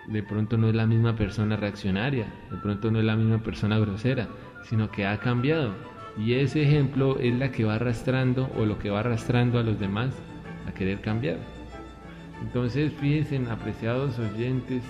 de 0.06 0.22
pronto 0.22 0.56
no 0.56 0.68
es 0.68 0.74
la 0.74 0.86
misma 0.86 1.16
persona 1.16 1.56
reaccionaria, 1.56 2.26
de 2.50 2.58
pronto 2.58 2.90
no 2.90 2.98
es 2.98 3.04
la 3.04 3.16
misma 3.16 3.38
persona 3.38 3.78
grosera, 3.78 4.28
sino 4.64 4.90
que 4.90 5.06
ha 5.06 5.18
cambiado. 5.18 5.72
Y 6.18 6.34
ese 6.34 6.62
ejemplo 6.62 7.18
es 7.18 7.34
la 7.34 7.50
que 7.50 7.64
va 7.64 7.74
arrastrando 7.74 8.50
o 8.56 8.64
lo 8.64 8.78
que 8.78 8.90
va 8.90 9.00
arrastrando 9.00 9.58
a 9.58 9.62
los 9.62 9.78
demás 9.78 10.14
a 10.66 10.72
querer 10.72 11.00
cambiar. 11.00 11.38
Entonces 12.42 12.92
fíjense, 12.92 13.40
apreciados 13.50 14.18
oyentes 14.18 14.82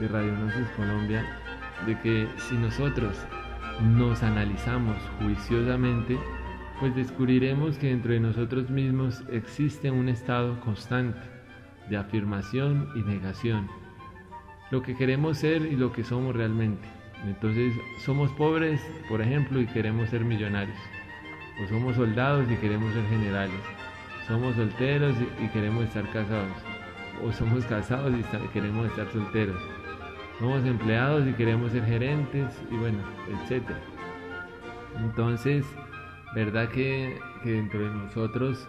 de 0.00 0.08
Radio 0.08 0.34
Gnosis 0.34 0.68
Colombia, 0.76 1.24
de 1.86 1.98
que 2.00 2.28
si 2.36 2.54
nosotros 2.56 3.16
nos 3.82 4.22
analizamos 4.22 4.96
juiciosamente, 5.20 6.18
pues 6.80 6.94
descubriremos 6.94 7.78
que 7.78 7.88
dentro 7.88 8.12
de 8.12 8.20
nosotros 8.20 8.68
mismos 8.70 9.22
existe 9.30 9.90
un 9.90 10.08
estado 10.08 10.60
constante 10.60 11.18
de 11.88 11.96
afirmación 11.96 12.88
y 12.94 13.02
negación. 13.02 13.68
Lo 14.70 14.82
que 14.82 14.96
queremos 14.96 15.38
ser 15.38 15.62
y 15.62 15.76
lo 15.76 15.92
que 15.92 16.04
somos 16.04 16.34
realmente. 16.34 16.86
Entonces 17.24 17.72
somos 18.04 18.30
pobres, 18.32 18.80
por 19.08 19.22
ejemplo, 19.22 19.60
y 19.60 19.66
queremos 19.66 20.10
ser 20.10 20.24
millonarios. 20.24 20.76
O 21.62 21.68
somos 21.68 21.96
soldados 21.96 22.46
y 22.50 22.56
queremos 22.56 22.92
ser 22.92 23.06
generales. 23.06 23.60
Somos 24.26 24.56
solteros 24.56 25.14
y 25.42 25.48
queremos 25.48 25.84
estar 25.84 26.10
casados. 26.10 26.52
O 27.24 27.32
somos 27.32 27.64
casados 27.64 28.12
y 28.12 28.48
queremos 28.48 28.86
estar 28.88 29.10
solteros. 29.12 29.62
Somos 30.38 30.64
empleados 30.66 31.26
y 31.26 31.32
queremos 31.32 31.72
ser 31.72 31.84
gerentes 31.86 32.52
y 32.70 32.76
bueno, 32.76 32.98
etc. 33.48 33.62
Entonces, 34.98 35.64
verdad 36.36 36.68
que, 36.68 37.18
dentro 37.44 37.80
de 37.80 37.90
nosotros 37.90 38.68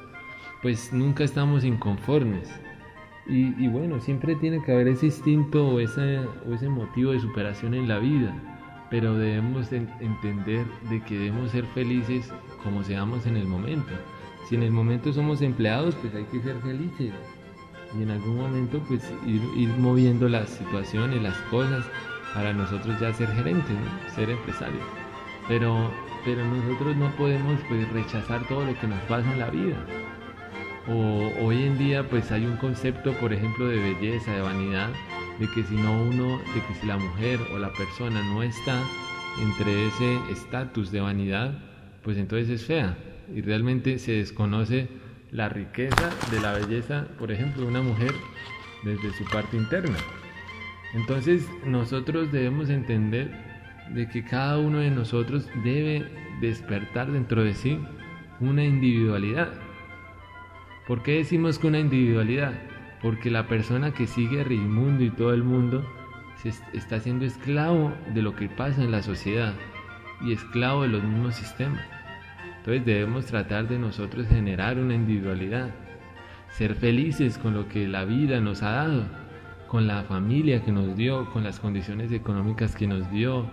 pues 0.62 0.92
nunca 0.92 1.24
estamos 1.24 1.64
inconformes. 1.64 2.50
Y, 3.30 3.68
bueno, 3.68 4.00
siempre 4.00 4.36
tiene 4.36 4.64
que 4.64 4.72
haber 4.72 4.88
ese 4.88 5.08
instinto 5.08 5.68
o 5.68 5.82
ese, 5.82 6.20
o 6.20 6.54
ese 6.54 6.70
motivo 6.70 7.12
de 7.12 7.20
superación 7.20 7.74
en 7.74 7.90
la 7.90 8.00
vida, 8.00 8.34
pero 8.90 9.16
debemos 9.16 9.70
entender 9.74 10.66
de 10.90 11.04
que 11.04 11.20
debemos 11.20 11.52
ser 11.52 11.66
felices 11.66 12.32
como 12.64 12.84
seamos 12.84 13.26
en 13.26 13.36
el 13.36 13.46
momento. 13.46 13.92
Si 14.48 14.56
en 14.56 14.64
el 14.64 14.72
momento 14.72 15.12
somos 15.12 15.42
empleados, 15.42 15.94
pues 15.96 16.16
hay 16.16 16.24
que 16.24 16.40
ser 16.40 16.56
felices. 16.62 17.12
Y 18.00 18.04
en 18.04 18.12
algún 18.12 18.38
momento, 18.38 18.80
pues 18.88 19.04
ir, 19.26 19.70
moviendo 19.78 20.30
las 20.30 20.50
situaciones, 20.50 21.22
las 21.22 21.38
cosas, 21.50 21.86
para 22.34 22.54
nosotros 22.54 22.98
ya 23.02 23.12
ser 23.12 23.28
gerentes, 23.28 23.76
ser 24.16 24.30
empresarios. 24.30 24.84
Pero, 25.50 25.92
pero 26.28 26.44
nosotros 26.44 26.98
no 26.98 27.10
podemos 27.16 27.58
pues, 27.70 27.90
rechazar 27.94 28.46
todo 28.50 28.66
lo 28.66 28.78
que 28.78 28.86
nos 28.86 29.00
pasa 29.04 29.32
en 29.32 29.40
la 29.40 29.50
vida. 29.50 29.78
O 30.90 31.32
hoy 31.42 31.64
en 31.64 31.78
día 31.78 32.04
pues 32.04 32.34
hay 32.34 32.46
un 32.46 32.58
concepto, 32.58 33.14
por 33.14 33.32
ejemplo, 33.32 33.66
de 33.66 33.78
belleza, 33.78 34.34
de 34.34 34.42
vanidad, 34.42 34.90
de 35.40 35.48
que 35.48 35.64
si 35.64 35.76
no 35.76 36.04
uno, 36.04 36.38
de 36.54 36.62
que 36.68 36.74
si 36.82 36.86
la 36.86 36.98
mujer 36.98 37.40
o 37.54 37.58
la 37.58 37.72
persona 37.72 38.22
no 38.24 38.44
está 38.44 38.78
entre 39.42 39.88
ese 39.88 40.20
estatus 40.30 40.92
de 40.92 41.00
vanidad, 41.00 41.60
pues 42.04 42.18
entonces 42.18 42.50
es 42.50 42.66
fea. 42.66 42.98
Y 43.34 43.40
realmente 43.40 43.98
se 43.98 44.12
desconoce 44.12 44.90
la 45.32 45.48
riqueza 45.48 46.10
de 46.30 46.42
la 46.42 46.52
belleza, 46.52 47.08
por 47.18 47.32
ejemplo, 47.32 47.62
de 47.62 47.70
una 47.70 47.82
mujer 47.82 48.12
desde 48.84 49.14
su 49.14 49.24
parte 49.32 49.56
interna. 49.56 49.96
Entonces 50.94 51.48
nosotros 51.66 52.34
debemos 52.34 52.70
entender 52.70 53.47
de 53.94 54.08
que 54.08 54.24
cada 54.24 54.58
uno 54.60 54.80
de 54.80 54.92
nosotros 54.92 55.50
debe 55.64 56.06
despertar 56.42 57.12
dentro 57.12 57.44
de 57.44 57.54
sí 57.54 57.80
una 58.40 58.64
individualidad 58.64 59.50
¿Por 60.88 61.04
qué 61.04 61.18
decimos 61.18 61.60
que 61.60 61.68
una 61.68 61.80
individualidad? 61.80 62.54
Porque 63.02 63.30
la 63.30 63.48
persona 63.48 63.92
que 63.92 64.08
sigue 64.08 64.40
a 64.40 64.44
Raimundo 64.46 65.04
y 65.04 65.10
todo 65.10 65.34
el 65.34 65.44
mundo 65.44 65.86
se 66.38 66.54
está 66.72 67.02
siendo 67.02 67.26
esclavo 67.26 67.92
de 68.14 68.22
lo 68.22 68.38
que 68.38 68.48
pasa 68.48 68.82
en 68.82 68.92
la 68.92 69.04
sociedad 69.04 69.54
y 70.22 70.32
esclavo 70.32 70.84
de 70.84 70.88
los 70.88 71.04
mismos 71.04 71.36
sistemas. 71.36 71.84
Entonces 72.60 72.86
debemos 72.86 73.26
tratar 73.26 73.68
de 73.68 73.78
nosotros 73.78 74.28
generar 74.28 74.80
una 74.80 74.96
individualidad, 74.96 75.72
ser 76.52 76.74
felices 76.74 77.38
con 77.38 77.54
lo 77.54 77.68
que 77.68 77.86
la 77.86 78.06
vida 78.06 78.40
nos 78.40 78.64
ha 78.64 78.72
dado, 78.72 79.04
con 79.68 79.88
la 79.88 80.04
familia 80.04 80.64
que 80.64 80.72
nos 80.72 80.96
dio, 80.96 81.30
con 81.32 81.44
las 81.44 81.60
condiciones 81.60 82.14
económicas 82.14 82.78
que 82.78 82.88
nos 82.88 83.12
dio, 83.12 83.46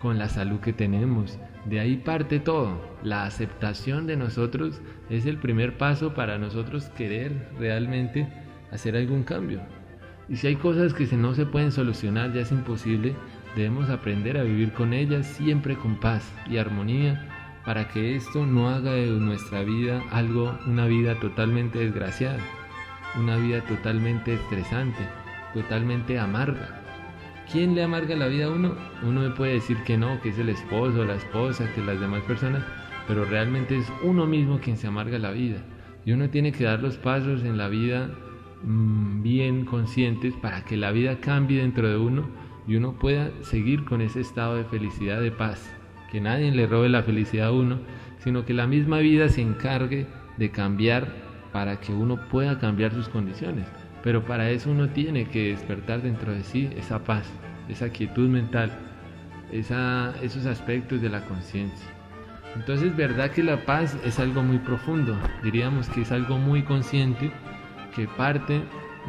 con 0.00 0.18
la 0.18 0.28
salud 0.28 0.60
que 0.60 0.72
tenemos, 0.72 1.38
de 1.66 1.80
ahí 1.80 1.96
parte 1.96 2.40
todo. 2.40 2.80
La 3.02 3.24
aceptación 3.24 4.06
de 4.06 4.16
nosotros 4.16 4.80
es 5.10 5.26
el 5.26 5.38
primer 5.38 5.76
paso 5.76 6.14
para 6.14 6.38
nosotros 6.38 6.86
querer 6.96 7.50
realmente 7.58 8.28
hacer 8.70 8.96
algún 8.96 9.24
cambio. 9.24 9.60
Y 10.28 10.36
si 10.36 10.46
hay 10.46 10.56
cosas 10.56 10.94
que 10.94 11.04
no 11.16 11.34
se 11.34 11.44
pueden 11.44 11.72
solucionar, 11.72 12.32
ya 12.32 12.42
es 12.42 12.52
imposible, 12.52 13.14
debemos 13.56 13.90
aprender 13.90 14.38
a 14.38 14.42
vivir 14.42 14.72
con 14.72 14.92
ellas 14.92 15.26
siempre 15.26 15.76
con 15.76 15.98
paz 15.98 16.32
y 16.48 16.56
armonía 16.56 17.28
para 17.64 17.88
que 17.88 18.16
esto 18.16 18.46
no 18.46 18.70
haga 18.70 18.92
de 18.92 19.06
nuestra 19.06 19.62
vida 19.62 20.02
algo, 20.10 20.58
una 20.66 20.86
vida 20.86 21.18
totalmente 21.20 21.80
desgraciada, 21.80 22.38
una 23.18 23.36
vida 23.36 23.60
totalmente 23.62 24.34
estresante, 24.34 25.00
totalmente 25.52 26.18
amarga. 26.18 26.79
¿Quién 27.52 27.74
le 27.74 27.82
amarga 27.82 28.14
la 28.14 28.28
vida 28.28 28.44
a 28.44 28.50
uno? 28.50 28.76
Uno 29.02 29.22
me 29.22 29.30
puede 29.30 29.54
decir 29.54 29.78
que 29.82 29.98
no, 29.98 30.20
que 30.20 30.28
es 30.28 30.38
el 30.38 30.50
esposo, 30.50 31.04
la 31.04 31.16
esposa, 31.16 31.68
que 31.74 31.82
las 31.82 31.98
demás 31.98 32.22
personas, 32.22 32.62
pero 33.08 33.24
realmente 33.24 33.76
es 33.76 33.92
uno 34.04 34.24
mismo 34.24 34.60
quien 34.60 34.76
se 34.76 34.86
amarga 34.86 35.18
la 35.18 35.32
vida. 35.32 35.58
Y 36.04 36.12
uno 36.12 36.30
tiene 36.30 36.52
que 36.52 36.62
dar 36.62 36.80
los 36.80 36.96
pasos 36.96 37.42
en 37.42 37.58
la 37.58 37.66
vida 37.66 38.08
mm, 38.62 39.22
bien 39.22 39.64
conscientes 39.64 40.32
para 40.34 40.64
que 40.64 40.76
la 40.76 40.92
vida 40.92 41.18
cambie 41.18 41.60
dentro 41.60 41.88
de 41.88 41.96
uno 41.96 42.28
y 42.68 42.76
uno 42.76 42.92
pueda 42.92 43.32
seguir 43.40 43.84
con 43.84 44.00
ese 44.00 44.20
estado 44.20 44.54
de 44.54 44.64
felicidad, 44.64 45.20
de 45.20 45.32
paz. 45.32 45.74
Que 46.12 46.20
nadie 46.20 46.52
le 46.52 46.68
robe 46.68 46.88
la 46.88 47.02
felicidad 47.02 47.48
a 47.48 47.52
uno, 47.52 47.80
sino 48.18 48.44
que 48.44 48.54
la 48.54 48.68
misma 48.68 48.98
vida 48.98 49.28
se 49.28 49.42
encargue 49.42 50.06
de 50.36 50.50
cambiar 50.52 51.12
para 51.52 51.80
que 51.80 51.92
uno 51.92 52.28
pueda 52.28 52.60
cambiar 52.60 52.94
sus 52.94 53.08
condiciones. 53.08 53.79
Pero 54.02 54.24
para 54.24 54.50
eso 54.50 54.70
uno 54.70 54.88
tiene 54.88 55.28
que 55.28 55.50
despertar 55.50 56.02
dentro 56.02 56.32
de 56.32 56.42
sí 56.42 56.70
esa 56.76 57.04
paz, 57.04 57.26
esa 57.68 57.90
quietud 57.90 58.28
mental, 58.28 58.70
esos 59.52 60.46
aspectos 60.46 61.02
de 61.02 61.08
la 61.08 61.24
conciencia. 61.24 61.88
Entonces, 62.56 62.96
verdad 62.96 63.30
que 63.30 63.42
la 63.42 63.64
paz 63.64 63.96
es 64.04 64.18
algo 64.18 64.42
muy 64.42 64.58
profundo, 64.58 65.16
diríamos 65.42 65.88
que 65.88 66.02
es 66.02 66.10
algo 66.10 66.38
muy 66.38 66.62
consciente 66.62 67.30
que 67.94 68.08
parte 68.08 68.62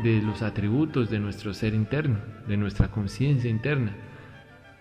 de 0.04 0.22
los 0.22 0.42
atributos 0.42 1.10
de 1.10 1.20
nuestro 1.20 1.54
ser 1.54 1.74
interno, 1.74 2.20
de 2.48 2.58
nuestra 2.58 2.90
conciencia 2.90 3.50
interna. 3.50 3.96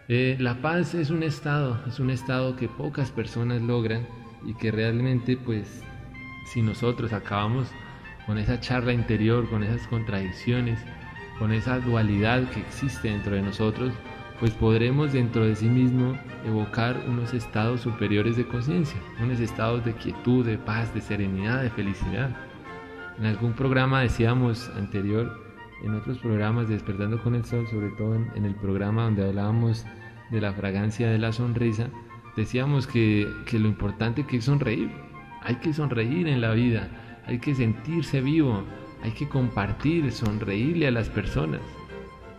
Eh, 0.08 0.36
la 0.40 0.60
paz 0.60 0.94
es 0.94 1.10
un 1.10 1.22
estado, 1.22 1.80
es 1.86 2.00
un 2.00 2.10
estado 2.10 2.56
que 2.56 2.68
pocas 2.68 3.10
personas 3.10 3.62
logran 3.62 4.06
y 4.44 4.54
que 4.54 4.70
realmente, 4.70 5.36
pues, 5.36 5.82
si 6.52 6.62
nosotros 6.62 7.12
acabamos 7.12 7.68
con 8.30 8.38
esa 8.38 8.60
charla 8.60 8.92
interior, 8.92 9.50
con 9.50 9.64
esas 9.64 9.88
contradicciones, 9.88 10.78
con 11.40 11.50
esa 11.50 11.80
dualidad 11.80 12.48
que 12.50 12.60
existe 12.60 13.08
dentro 13.08 13.34
de 13.34 13.42
nosotros, 13.42 13.92
pues 14.38 14.52
podremos 14.52 15.12
dentro 15.12 15.44
de 15.44 15.56
sí 15.56 15.68
mismo 15.68 16.16
evocar 16.46 17.02
unos 17.08 17.34
estados 17.34 17.80
superiores 17.80 18.36
de 18.36 18.46
conciencia, 18.46 19.00
unos 19.20 19.40
estados 19.40 19.84
de 19.84 19.94
quietud, 19.94 20.46
de 20.46 20.58
paz, 20.58 20.94
de 20.94 21.00
serenidad, 21.00 21.60
de 21.60 21.70
felicidad. 21.70 22.30
En 23.18 23.26
algún 23.26 23.52
programa 23.52 24.02
decíamos 24.02 24.70
anterior, 24.76 25.36
en 25.82 25.96
otros 25.96 26.18
programas 26.18 26.68
de 26.68 26.74
Despertando 26.74 27.20
con 27.20 27.34
el 27.34 27.44
Sol, 27.44 27.66
sobre 27.66 27.90
todo 27.98 28.14
en, 28.14 28.44
el 28.44 28.54
programa 28.54 29.02
donde 29.06 29.26
hablábamos 29.26 29.84
de 30.30 30.40
la 30.40 30.52
fragancia 30.52 31.10
de 31.10 31.18
la 31.18 31.32
sonrisa, 31.32 31.88
decíamos 32.36 32.86
que, 32.86 33.26
que 33.46 33.58
lo 33.58 33.66
importante 33.66 34.24
que 34.24 34.36
es 34.36 34.44
sonreír. 34.44 34.88
Hay 35.42 35.56
que 35.56 35.72
sonreír 35.72 36.28
en 36.28 36.40
la 36.40 36.52
vida, 36.52 37.09
hay 37.30 37.38
que 37.38 37.54
sentirse 37.54 38.20
vivo, 38.20 38.64
hay 39.04 39.12
que 39.12 39.28
compartir, 39.28 40.10
sonreírle 40.10 40.88
a 40.88 40.90
las 40.90 41.08
personas. 41.08 41.60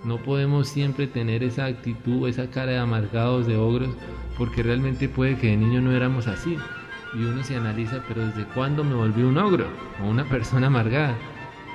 No 0.03 0.17
podemos 0.17 0.67
siempre 0.67 1.07
tener 1.07 1.43
esa 1.43 1.65
actitud, 1.65 2.27
esa 2.27 2.49
cara 2.49 2.73
de 2.73 2.77
amargados, 2.77 3.47
de 3.47 3.55
ogros, 3.55 3.95
porque 4.37 4.63
realmente 4.63 5.07
puede 5.07 5.37
que 5.37 5.47
de 5.47 5.57
niño 5.57 5.79
no 5.79 5.93
éramos 5.93 6.27
así. 6.27 6.57
Y 7.13 7.23
uno 7.23 7.41
se 7.41 7.55
analiza, 7.55 8.03
pero 8.05 8.25
¿desde 8.25 8.43
cuándo 8.53 8.83
me 8.83 8.95
volví 8.95 9.21
un 9.23 9.37
ogro 9.37 9.65
o 10.03 10.09
una 10.09 10.25
persona 10.29 10.67
amargada? 10.67 11.15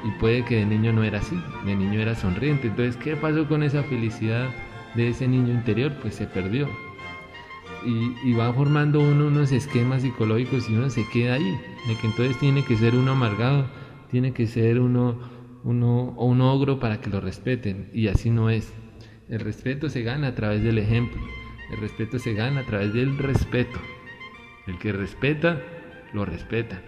Y 0.05 0.11
puede 0.21 0.45
que 0.45 0.57
de 0.57 0.67
niño 0.67 0.93
no 0.93 1.03
era 1.03 1.21
así, 1.21 1.43
de 1.65 1.75
niño 1.75 1.99
era 1.99 2.15
sonriente. 2.15 2.69
Entonces, 2.69 2.99
¿qué 2.99 3.17
pasó 3.17 3.49
con 3.49 3.63
esa 3.63 3.83
felicidad 3.85 4.51
de 4.95 5.09
ese 5.09 5.27
niño 5.27 5.55
interior? 5.55 5.95
Pues 6.03 6.17
se 6.17 6.27
perdió 6.27 6.69
y, 7.87 8.33
va 8.35 8.53
formando 8.53 9.01
uno 9.01 9.29
unos 9.29 9.53
esquemas 9.53 10.03
psicológicos 10.03 10.69
y 10.69 10.75
uno 10.75 10.91
se 10.91 11.07
queda 11.09 11.35
ahí, 11.35 11.59
de 11.87 11.97
que 12.01 12.07
entonces 12.07 12.39
tiene 12.39 12.65
que 12.65 12.77
ser 12.77 12.95
uno 12.95 13.13
amargado, 13.13 13.67
tiene 14.11 14.33
que 14.33 14.47
ser 14.47 14.81
uno, 14.81 15.19
uno 15.63 16.15
un 16.17 16.41
ogro 16.41 16.81
para 16.81 17.01
que 17.01 17.11
lo 17.11 17.21
respeten 17.21 17.89
y 17.93 18.09
así 18.09 18.31
no 18.31 18.51
es. 18.51 18.73
El 19.29 19.41
respeto 19.41 19.89
se 19.89 20.03
gana 20.03 20.29
a 20.29 20.35
través 20.37 20.63
del 20.63 20.79
ejemplo 20.79 21.21
El 21.73 21.81
respeto 21.81 22.21
se 22.21 22.33
gana 22.35 22.61
a 22.61 22.65
través 22.65 22.93
del 22.93 23.19
respeto. 23.19 23.79
El 24.67 24.79
que 24.79 24.93
respeta, 24.93 25.61
lo 26.13 26.25
respeta. 26.25 26.81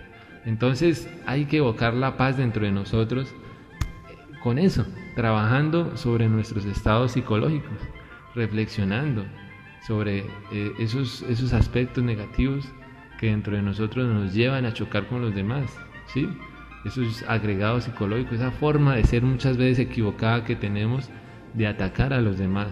Entonces 0.45 1.09
hay 1.26 1.47
que 1.47 1.59
evocar 1.59 1.95
la 1.95 2.17
paz 2.17 2.37
dentro 2.37 2.64
de 2.64 2.73
nosotros 2.73 3.35
con 4.43 4.59
eso, 4.59 4.87
trabajando 5.17 5.97
sobre 5.97 6.28
nuestros 6.28 6.64
estados 6.64 7.12
psicológicos, 7.12 7.78
reflexionando 8.35 9.25
sobre 9.88 10.26
eh, 10.52 10.73
esos, 10.78 11.23
esos 11.23 11.54
aspectos 11.54 12.04
negativos 12.04 12.68
que 13.18 13.28
dentro 13.28 13.57
de 13.57 13.62
nosotros 13.62 14.07
nos 14.07 14.35
llevan 14.35 14.66
a 14.66 14.75
chocar 14.75 15.07
con 15.07 15.23
los 15.23 15.35
demás, 15.35 15.75
¿sí? 16.07 16.28
Esos 16.85 17.25
agregados 17.26 17.85
psicológicos, 17.85 18.35
esa 18.35 18.50
forma 18.50 18.95
de 18.95 19.04
ser 19.04 19.23
muchas 19.23 19.57
veces 19.57 19.87
equivocada 19.87 20.45
que 20.45 20.54
tenemos 20.54 21.09
de 21.54 21.66
atacar 21.66 22.12
a 22.12 22.21
los 22.21 22.38
demás, 22.38 22.68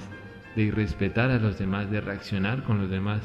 de 0.54 0.64
irrespetar 0.64 1.30
a 1.30 1.38
los 1.38 1.58
demás, 1.58 1.90
de 1.90 2.02
reaccionar 2.02 2.62
con 2.62 2.78
los 2.78 2.90
demás 2.90 3.23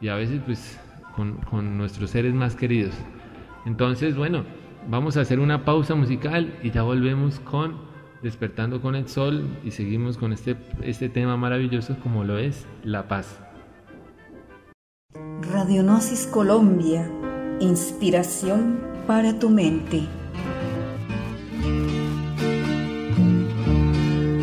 y 0.00 0.06
a 0.08 0.14
veces 0.14 0.40
pues 0.46 0.80
con, 1.16 1.38
con 1.38 1.76
nuestros 1.76 2.10
seres 2.10 2.32
más 2.32 2.54
queridos. 2.54 2.94
Entonces, 3.66 4.16
bueno, 4.16 4.44
vamos 4.88 5.16
a 5.16 5.20
hacer 5.20 5.40
una 5.40 5.64
pausa 5.64 5.96
musical 5.96 6.54
y 6.62 6.70
ya 6.70 6.82
volvemos 6.82 7.40
con 7.40 7.91
Despertando 8.22 8.80
con 8.80 8.94
el 8.94 9.08
Sol 9.08 9.48
y 9.64 9.72
seguimos 9.72 10.16
con 10.16 10.32
este, 10.32 10.56
este 10.82 11.08
tema 11.08 11.36
maravilloso 11.36 11.96
como 12.02 12.22
lo 12.22 12.38
es 12.38 12.66
la 12.84 13.08
paz. 13.08 13.40
Radionosis 15.52 16.28
Colombia, 16.28 17.10
inspiración 17.60 18.80
para 19.08 19.38
tu 19.38 19.50
mente. 19.50 20.06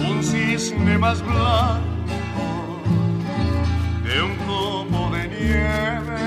Un 0.09 0.21
cisne 0.21 0.98
más 0.98 1.24
blanco 1.25 2.81
de 4.03 4.21
un 4.21 4.36
copo 4.45 5.09
de 5.15 5.27
nieve. 5.29 6.19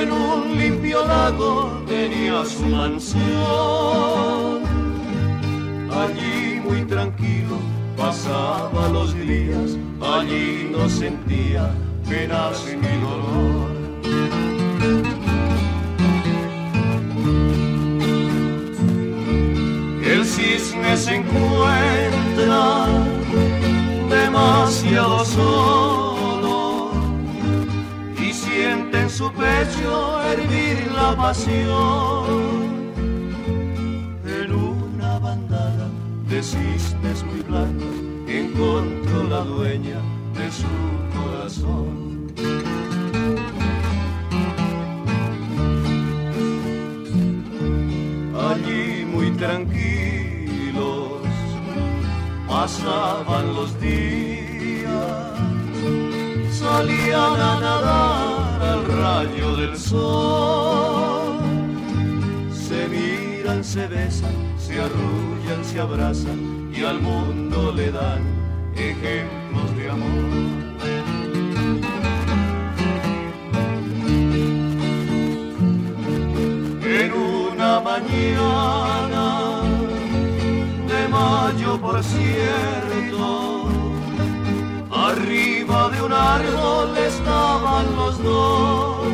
En 0.00 0.10
un 0.10 0.58
limpio 0.58 1.06
lago 1.06 1.82
tenía 1.86 2.44
su 2.46 2.64
mansión. 2.64 4.53
Allí 5.96 6.60
muy 6.64 6.84
tranquilo 6.84 7.56
pasaba 7.96 8.88
los 8.88 9.14
días, 9.14 9.78
allí 10.02 10.68
no 10.72 10.88
sentía 10.88 11.70
penas 12.08 12.66
ni 12.66 12.94
dolor. 13.00 13.70
El 20.04 20.24
cisne 20.24 20.96
se 20.96 21.14
encuentra 21.16 22.86
demasiado 24.10 25.24
solo 25.24 26.90
y 28.18 28.32
siente 28.32 29.00
en 29.00 29.10
su 29.10 29.30
pecho 29.32 30.22
hervir 30.22 30.90
la 30.92 31.16
pasión. 31.16 32.63
De 36.34 36.42
cisnes 36.42 37.22
muy 37.22 37.42
blancos 37.42 37.96
encontró 38.26 39.22
la 39.22 39.44
dueña 39.44 40.00
de 40.36 40.50
su 40.50 40.74
corazón. 41.16 42.26
Allí 48.50 49.04
muy 49.04 49.30
tranquilos 49.42 51.22
pasaban 52.48 53.54
los 53.54 53.80
días, 53.80 55.38
salían 56.50 57.40
a 57.50 57.60
nadar 57.60 58.62
al 58.72 58.84
rayo 58.86 59.56
del 59.56 59.76
sol, 59.78 61.38
se 62.50 62.88
miran, 62.88 63.62
se 63.62 63.86
besan, 63.86 64.43
se 64.74 64.80
arrullan, 64.80 65.64
se 65.64 65.80
abrazan 65.80 66.70
y 66.74 66.82
al 66.82 67.00
mundo 67.00 67.72
le 67.72 67.92
dan 67.92 68.22
ejemplos 68.74 69.76
de 69.76 69.90
amor. 69.90 70.08
En 77.00 77.12
una 77.12 77.80
mañana 77.80 79.26
de 80.88 81.08
mayo 81.08 81.80
por 81.80 82.02
cierto, 82.02 83.68
arriba 84.90 85.88
de 85.90 86.02
un 86.02 86.12
árbol 86.12 86.98
estaban 86.98 87.94
los 87.94 88.22
dos. 88.24 89.06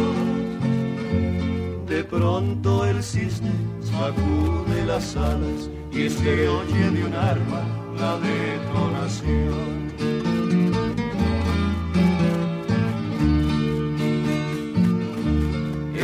De 1.87 2.03
pronto 2.05 2.87
el 2.87 3.03
cisne 3.03 3.69
sacude 4.00 4.84
las 4.86 5.14
alas 5.14 5.68
y 5.92 6.08
se 6.08 6.48
oye 6.48 6.90
de 6.90 7.04
un 7.04 7.14
arma 7.14 7.62
la 8.02 8.12
detonación. 8.30 9.68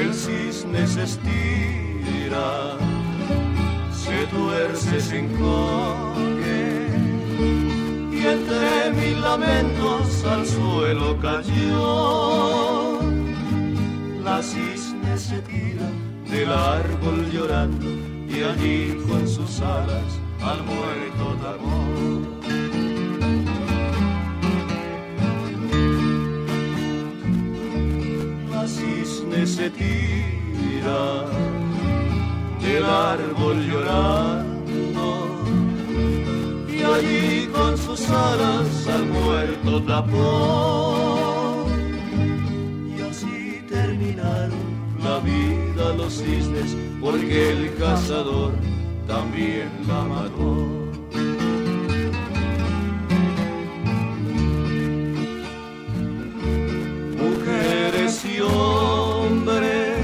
El 0.00 0.12
cisne 0.12 0.86
se 0.86 1.02
estira, 1.04 2.48
se 4.02 4.18
tuerce, 4.26 5.00
se 5.00 5.18
encoge 5.20 6.60
y 8.12 8.20
entre 8.34 8.90
mil 9.00 9.18
lamentos 9.22 10.24
al 10.24 10.44
suelo 10.46 11.18
cayó. 11.18 13.00
La 14.22 14.42
cisne 14.42 14.85
se 15.28 15.42
tira 15.42 15.88
del 16.30 16.52
árbol 16.52 17.28
llorando 17.32 17.88
y 18.28 18.42
allí 18.44 18.96
con 19.08 19.26
sus 19.26 19.60
alas 19.60 20.10
al 20.40 20.62
muerto 20.62 21.24
tapó. 21.42 21.78
La 28.52 28.68
cisne 28.68 29.46
se 29.48 29.68
tira 29.70 31.02
del 32.60 32.84
árbol 32.84 33.56
llorando 33.68 35.06
y 36.68 36.82
allí 36.94 37.48
con 37.48 37.76
sus 37.76 38.08
alas 38.10 38.86
al 38.96 39.06
muerto 39.06 39.82
tapó. 39.82 41.66
Y 42.96 43.00
así 43.10 43.64
terminaron 43.68 44.65
la 45.06 45.18
vida 45.20 45.94
los 45.96 46.14
cisnes 46.14 46.76
porque 47.00 47.50
el 47.52 47.74
cazador 47.76 48.52
también 49.06 49.70
la 49.86 50.02
mató. 50.02 50.54
Mujeres 57.22 58.12
y 58.34 58.40
hombres 58.40 59.98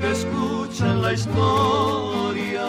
que 0.00 0.10
escuchan 0.18 1.02
la 1.02 1.12
historia 1.14 2.68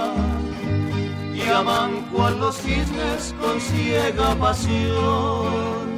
y 1.36 1.42
aman 1.50 1.92
cual 2.14 2.40
los 2.40 2.56
cisnes 2.56 3.36
con 3.42 3.60
ciega 3.60 4.36
pasión. 4.36 5.90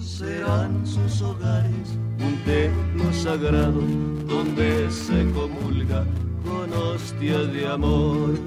Serán 0.00 0.86
sus 0.86 1.22
hogares 1.22 1.98
un 2.28 2.36
templo 2.44 3.12
sagrado 3.12 3.80
donde 4.26 4.90
se 4.90 5.30
comulga 5.32 6.04
con 6.44 6.70
hostias 6.74 7.50
de 7.54 7.66
amor. 7.66 8.38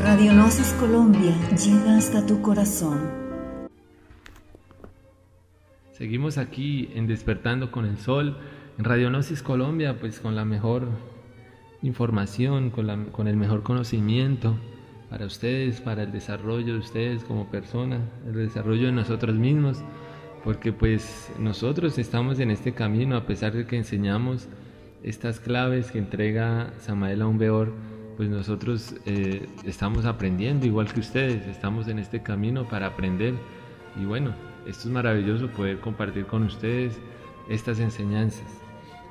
Radionosis 0.00 0.72
Colombia 0.78 1.34
llega 1.56 1.96
hasta 1.96 2.24
tu 2.24 2.40
corazón. 2.40 3.00
Seguimos 5.90 6.38
aquí 6.38 6.90
en 6.94 7.08
Despertando 7.08 7.72
con 7.72 7.84
el 7.84 7.98
Sol, 7.98 8.38
en 8.78 8.84
Radionosis 8.84 9.42
Colombia, 9.42 9.98
pues 9.98 10.20
con 10.20 10.36
la 10.36 10.44
mejor 10.44 10.88
información, 11.82 12.70
con, 12.70 12.86
la, 12.86 12.96
con 13.06 13.26
el 13.26 13.36
mejor 13.36 13.64
conocimiento 13.64 14.56
para 15.10 15.26
ustedes, 15.26 15.80
para 15.80 16.04
el 16.04 16.12
desarrollo 16.12 16.74
de 16.74 16.78
ustedes 16.78 17.24
como 17.24 17.50
personas, 17.50 18.00
el 18.24 18.34
desarrollo 18.34 18.86
de 18.86 18.92
nosotros 18.92 19.34
mismos, 19.34 19.82
porque 20.44 20.72
pues 20.72 21.30
nosotros 21.38 21.98
estamos 21.98 22.40
en 22.40 22.50
este 22.50 22.72
camino 22.72 23.16
a 23.16 23.26
pesar 23.26 23.52
de 23.52 23.66
que 23.66 23.76
enseñamos 23.76 24.48
estas 25.02 25.40
claves 25.40 25.90
que 25.90 25.98
entrega 25.98 26.72
Samael 26.78 27.22
Aumbeor, 27.22 27.72
pues 28.16 28.28
nosotros 28.28 28.94
eh, 29.06 29.46
estamos 29.64 30.04
aprendiendo 30.04 30.66
igual 30.66 30.92
que 30.92 31.00
ustedes, 31.00 31.46
estamos 31.46 31.88
en 31.88 31.98
este 31.98 32.22
camino 32.22 32.68
para 32.68 32.86
aprender 32.86 33.34
y 34.00 34.04
bueno, 34.04 34.34
esto 34.66 34.88
es 34.88 34.94
maravilloso 34.94 35.48
poder 35.48 35.80
compartir 35.80 36.26
con 36.26 36.44
ustedes 36.44 36.98
estas 37.48 37.80
enseñanzas. 37.80 38.46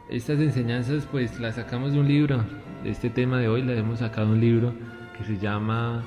Estas 0.10 0.40
enseñanzas 0.40 1.08
pues 1.12 1.40
las 1.40 1.56
sacamos 1.56 1.94
de 1.94 2.00
un 2.00 2.08
libro, 2.08 2.44
este 2.84 3.10
tema 3.10 3.40
de 3.40 3.48
hoy 3.48 3.62
la 3.62 3.74
hemos 3.74 4.00
sacado 4.00 4.32
un 4.32 4.42
libro 4.42 4.74
que 5.18 5.24
se 5.26 5.38
llama 5.38 6.04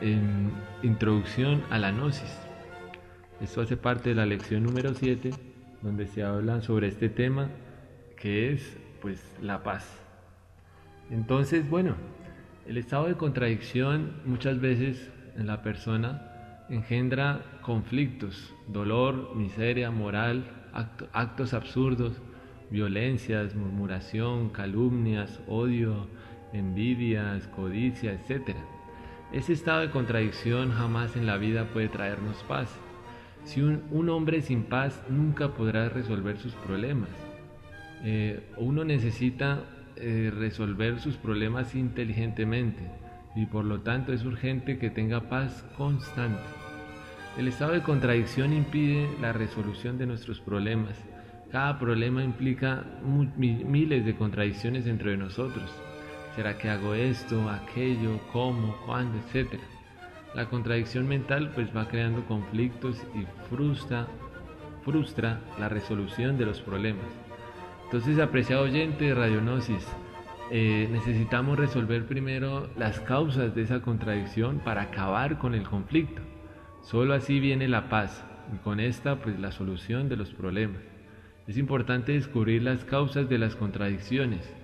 eh, 0.00 0.18
Introducción 0.82 1.62
a 1.70 1.78
la 1.78 1.90
Gnosis. 1.90 2.47
Esto 3.40 3.60
hace 3.60 3.76
parte 3.76 4.10
de 4.10 4.14
la 4.16 4.26
lección 4.26 4.64
número 4.64 4.94
7, 4.94 5.30
donde 5.82 6.08
se 6.08 6.24
habla 6.24 6.60
sobre 6.60 6.88
este 6.88 7.08
tema 7.08 7.48
que 8.16 8.52
es 8.52 8.76
pues 9.00 9.36
la 9.40 9.62
paz. 9.62 9.86
Entonces, 11.08 11.70
bueno, 11.70 11.94
el 12.66 12.78
estado 12.78 13.06
de 13.06 13.14
contradicción 13.14 14.20
muchas 14.24 14.60
veces 14.60 15.10
en 15.36 15.46
la 15.46 15.62
persona 15.62 16.64
engendra 16.68 17.42
conflictos, 17.62 18.54
dolor, 18.66 19.36
miseria 19.36 19.92
moral, 19.92 20.44
actos 21.12 21.54
absurdos, 21.54 22.20
violencias, 22.70 23.54
murmuración, 23.54 24.50
calumnias, 24.50 25.40
odio, 25.46 26.08
envidias, 26.52 27.46
codicia, 27.48 28.12
etc. 28.12 28.56
Ese 29.32 29.52
estado 29.52 29.82
de 29.82 29.90
contradicción 29.90 30.72
jamás 30.72 31.14
en 31.16 31.26
la 31.26 31.36
vida 31.36 31.66
puede 31.72 31.88
traernos 31.88 32.42
paz. 32.48 32.68
Si 33.48 33.62
un, 33.62 34.10
hombre 34.10 34.42
sin 34.42 34.64
paz 34.64 35.02
nunca 35.08 35.54
podrá 35.54 35.88
resolver 35.88 36.36
sus 36.36 36.52
problemas. 36.52 37.08
Eh, 38.04 38.46
uno 38.58 38.84
necesita 38.84 39.64
eh, 39.96 40.30
resolver 40.36 41.00
sus 41.00 41.16
problemas 41.16 41.74
inteligentemente 41.74 42.82
y 43.34 43.46
por 43.46 43.64
lo 43.64 43.80
tanto 43.80 44.12
es 44.12 44.22
urgente 44.26 44.78
que 44.78 44.90
tenga 44.90 45.30
paz 45.30 45.64
constante. 45.78 46.42
El 47.38 47.48
estado 47.48 47.72
de 47.72 47.80
contradicción 47.80 48.52
impide 48.52 49.08
la 49.18 49.32
resolución 49.32 49.96
de 49.96 50.04
nuestros 50.04 50.40
problemas. 50.40 51.02
Cada 51.50 51.78
problema 51.78 52.22
implica 52.22 52.84
miles 53.38 54.04
de 54.04 54.14
contradicciones 54.14 54.86
entre 54.86 55.16
nosotros. 55.16 55.74
¿Será 56.36 56.58
que 56.58 56.68
hago 56.68 56.92
esto, 56.92 57.48
aquello, 57.48 58.20
cómo, 58.30 58.76
cuándo, 58.84 59.16
etcétera? 59.16 59.62
La 60.34 60.48
contradicción 60.48 61.08
mental 61.08 61.52
pues 61.54 61.74
va 61.74 61.88
creando 61.88 62.24
conflictos 62.26 63.02
y 63.14 63.26
frustra, 63.48 64.06
frustra 64.84 65.40
la 65.58 65.68
resolución 65.68 66.36
de 66.38 66.46
los 66.46 66.60
problemas. 66.60 67.06
Entonces, 67.84 68.18
apreciado 68.18 68.64
oyente 68.64 69.06
de 69.06 69.14
Radionosis, 69.14 69.86
eh, 70.50 70.88
necesitamos 70.92 71.58
resolver 71.58 72.06
primero 72.06 72.68
las 72.76 73.00
causas 73.00 73.54
de 73.54 73.62
esa 73.62 73.80
contradicción 73.80 74.58
para 74.58 74.82
acabar 74.82 75.38
con 75.38 75.54
el 75.54 75.62
conflicto. 75.62 76.20
Solo 76.82 77.14
así 77.14 77.40
viene 77.40 77.66
la 77.66 77.88
paz 77.88 78.24
y 78.54 78.58
con 78.58 78.80
esta 78.80 79.16
pues 79.16 79.38
la 79.38 79.52
solución 79.52 80.08
de 80.08 80.16
los 80.16 80.32
problemas. 80.34 80.82
Es 81.46 81.56
importante 81.56 82.12
descubrir 82.12 82.62
las 82.62 82.84
causas 82.84 83.28
de 83.28 83.38
las 83.38 83.56
contradicciones. 83.56 84.54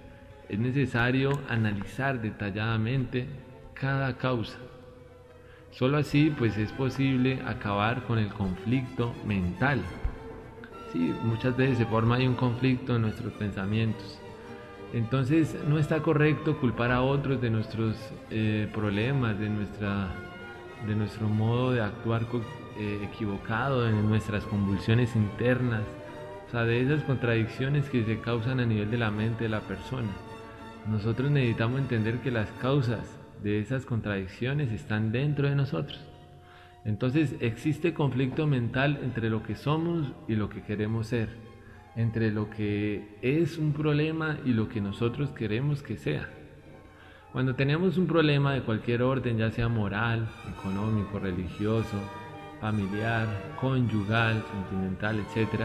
Es 0.50 0.58
necesario 0.58 1.40
analizar 1.48 2.20
detalladamente 2.20 3.26
cada 3.72 4.18
causa. 4.18 4.58
Solo 5.74 5.98
así 5.98 6.32
pues 6.36 6.56
es 6.56 6.72
posible 6.72 7.42
acabar 7.46 8.04
con 8.04 8.18
el 8.18 8.28
conflicto 8.28 9.12
mental 9.26 9.82
Sí, 10.94 11.12
muchas 11.24 11.56
veces 11.56 11.78
se 11.78 11.86
forma 11.86 12.14
ahí 12.14 12.26
un 12.28 12.36
conflicto 12.36 12.94
en 12.94 13.02
nuestros 13.02 13.32
pensamientos. 13.32 14.16
Entonces 14.92 15.56
no 15.68 15.76
está 15.76 16.00
correcto 16.02 16.56
culpar 16.60 16.92
a 16.92 17.02
otros 17.02 17.42
de 17.42 17.50
nuestros 17.50 17.96
eh, 18.30 18.70
problemas, 18.72 19.36
de, 19.40 19.48
nuestra, 19.50 20.14
de 20.86 20.94
nuestro 20.94 21.28
modo 21.28 21.72
de 21.72 21.82
actuar 21.82 22.26
eh, 22.78 23.08
equivocado, 23.10 23.82
de 23.82 23.90
nuestras 23.90 24.44
convulsiones 24.44 25.16
internas, 25.16 25.82
o 26.46 26.50
sea, 26.52 26.62
de 26.62 26.80
esas 26.80 27.02
contradicciones 27.02 27.90
que 27.90 28.04
se 28.04 28.20
causan 28.20 28.60
a 28.60 28.64
nivel 28.64 28.88
de 28.88 28.98
la 28.98 29.10
mente 29.10 29.42
de 29.42 29.50
la 29.50 29.62
persona. 29.62 30.12
Nosotros 30.86 31.28
necesitamos 31.28 31.80
entender 31.80 32.20
que 32.20 32.30
las 32.30 32.48
causas 32.62 33.00
de 33.44 33.60
esas 33.60 33.84
contradicciones 33.84 34.72
están 34.72 35.12
dentro 35.12 35.48
de 35.48 35.54
nosotros. 35.54 36.00
Entonces 36.86 37.36
existe 37.40 37.92
conflicto 37.92 38.46
mental 38.46 38.98
entre 39.02 39.28
lo 39.28 39.42
que 39.42 39.54
somos 39.54 40.12
y 40.26 40.34
lo 40.34 40.48
que 40.48 40.62
queremos 40.62 41.08
ser, 41.08 41.28
entre 41.94 42.32
lo 42.32 42.48
que 42.48 43.18
es 43.20 43.58
un 43.58 43.74
problema 43.74 44.38
y 44.46 44.54
lo 44.54 44.68
que 44.70 44.80
nosotros 44.80 45.30
queremos 45.30 45.82
que 45.82 45.98
sea. 45.98 46.30
Cuando 47.32 47.54
tenemos 47.54 47.98
un 47.98 48.06
problema 48.06 48.54
de 48.54 48.62
cualquier 48.62 49.02
orden, 49.02 49.36
ya 49.36 49.50
sea 49.50 49.68
moral, 49.68 50.26
económico, 50.58 51.18
religioso, 51.18 52.00
familiar, 52.60 53.28
conyugal, 53.60 54.42
sentimental, 54.52 55.20
etc., 55.20 55.64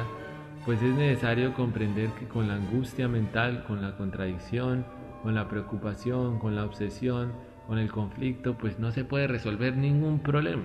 pues 0.66 0.82
es 0.82 0.94
necesario 0.96 1.54
comprender 1.54 2.10
que 2.12 2.28
con 2.28 2.48
la 2.50 2.56
angustia 2.56 3.08
mental, 3.08 3.64
con 3.66 3.82
la 3.82 3.96
contradicción, 3.96 4.86
con 5.24 5.34
la 5.34 5.48
preocupación, 5.48 6.40
con 6.40 6.56
la 6.56 6.66
obsesión, 6.66 7.32
con 7.70 7.78
el 7.78 7.92
conflicto, 7.92 8.58
pues 8.58 8.80
no 8.80 8.92
se 8.92 9.06
puede 9.06 9.28
resolver 9.28 9.78
ningún 9.78 10.22
problema. 10.22 10.64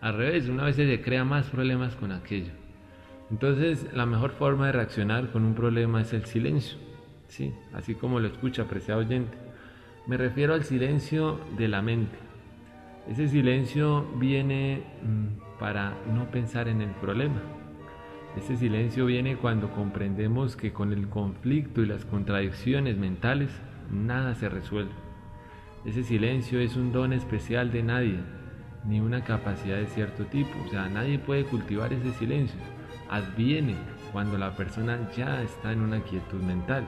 Al 0.00 0.16
revés, 0.16 0.48
una 0.48 0.64
vez 0.64 0.76
se 0.76 1.02
crea 1.02 1.22
más 1.22 1.50
problemas 1.50 1.96
con 1.96 2.12
aquello. 2.12 2.52
Entonces, 3.30 3.86
la 3.92 4.06
mejor 4.06 4.30
forma 4.30 4.66
de 4.66 4.72
reaccionar 4.72 5.30
con 5.30 5.44
un 5.44 5.54
problema 5.54 6.00
es 6.00 6.14
el 6.14 6.24
silencio. 6.24 6.78
Sí, 7.28 7.52
así 7.74 7.94
como 7.94 8.20
lo 8.20 8.28
escucha, 8.28 8.62
apreciado 8.62 9.00
oyente. 9.00 9.36
Me 10.06 10.16
refiero 10.16 10.54
al 10.54 10.64
silencio 10.64 11.40
de 11.58 11.68
la 11.68 11.82
mente. 11.82 12.16
Ese 13.06 13.28
silencio 13.28 14.06
viene 14.16 14.82
mm, 15.02 15.58
para 15.58 15.92
no 16.14 16.30
pensar 16.30 16.68
en 16.68 16.80
el 16.80 16.90
problema. 17.02 17.42
Ese 18.34 18.56
silencio 18.56 19.04
viene 19.04 19.36
cuando 19.36 19.70
comprendemos 19.72 20.56
que 20.56 20.72
con 20.72 20.94
el 20.94 21.06
conflicto 21.10 21.82
y 21.82 21.86
las 21.86 22.06
contradicciones 22.06 22.96
mentales 22.96 23.50
nada 23.90 24.34
se 24.34 24.48
resuelve. 24.48 25.03
Ese 25.84 26.02
silencio 26.02 26.60
es 26.60 26.76
un 26.76 26.92
don 26.92 27.12
especial 27.12 27.70
de 27.70 27.82
nadie, 27.82 28.18
ni 28.86 29.00
una 29.00 29.22
capacidad 29.22 29.76
de 29.76 29.86
cierto 29.86 30.24
tipo. 30.24 30.50
O 30.66 30.70
sea, 30.70 30.88
nadie 30.88 31.18
puede 31.18 31.44
cultivar 31.44 31.92
ese 31.92 32.12
silencio. 32.14 32.58
Adviene 33.10 33.76
cuando 34.10 34.38
la 34.38 34.56
persona 34.56 35.10
ya 35.14 35.42
está 35.42 35.72
en 35.72 35.82
una 35.82 36.00
quietud 36.00 36.40
mental. 36.40 36.84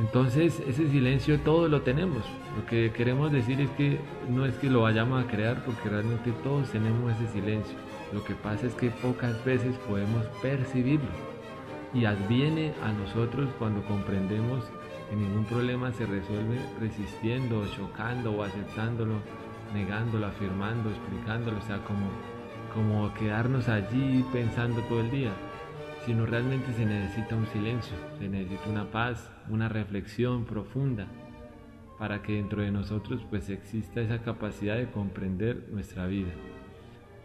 Entonces 0.00 0.62
ese 0.66 0.88
silencio 0.90 1.40
todo 1.40 1.68
lo 1.68 1.80
tenemos. 1.80 2.22
Lo 2.58 2.66
que 2.66 2.92
queremos 2.92 3.32
decir 3.32 3.60
es 3.60 3.70
que 3.70 3.98
no 4.28 4.44
es 4.44 4.54
que 4.56 4.68
lo 4.68 4.82
vayamos 4.82 5.24
a 5.24 5.26
crear 5.26 5.64
porque 5.64 5.88
realmente 5.88 6.32
todos 6.42 6.70
tenemos 6.70 7.12
ese 7.14 7.32
silencio. 7.32 7.76
Lo 8.12 8.22
que 8.22 8.34
pasa 8.34 8.66
es 8.66 8.74
que 8.74 8.90
pocas 8.90 9.42
veces 9.44 9.76
podemos 9.88 10.26
percibirlo 10.42 11.08
y 11.94 12.04
adviene 12.04 12.72
a 12.82 12.92
nosotros 12.92 13.48
cuando 13.58 13.82
comprendemos 13.84 14.64
que 15.10 15.16
ningún 15.16 15.44
problema 15.44 15.92
se 15.92 16.06
resuelve 16.06 16.56
resistiendo, 16.78 17.66
chocando 17.76 18.30
o 18.30 18.44
aceptándolo 18.44 19.16
negándolo, 19.74 20.26
afirmando, 20.26 20.90
explicándolo, 20.90 21.58
o 21.58 21.62
sea, 21.62 21.78
como, 21.84 22.10
como 22.74 23.12
quedarnos 23.14 23.68
allí 23.68 24.24
pensando 24.32 24.80
todo 24.82 25.00
el 25.00 25.10
día, 25.10 25.32
sino 26.06 26.26
realmente 26.26 26.72
se 26.72 26.84
necesita 26.84 27.36
un 27.36 27.46
silencio, 27.48 27.96
se 28.18 28.28
necesita 28.28 28.68
una 28.70 28.90
paz, 28.90 29.30
una 29.48 29.68
reflexión 29.68 30.44
profunda 30.44 31.06
para 31.98 32.22
que 32.22 32.34
dentro 32.34 32.62
de 32.62 32.70
nosotros 32.70 33.20
pues 33.28 33.50
exista 33.50 34.00
esa 34.00 34.22
capacidad 34.22 34.76
de 34.76 34.90
comprender 34.90 35.68
nuestra 35.70 36.06
vida 36.06 36.30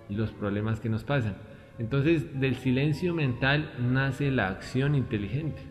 y 0.10 0.16
los 0.16 0.32
problemas 0.32 0.80
que 0.80 0.90
nos 0.90 1.04
pasan. 1.04 1.38
Entonces 1.80 2.40
del 2.40 2.56
silencio 2.56 3.14
mental 3.14 3.72
nace 3.80 4.32
la 4.32 4.50
acción 4.50 4.96
inteligente. 4.96 5.62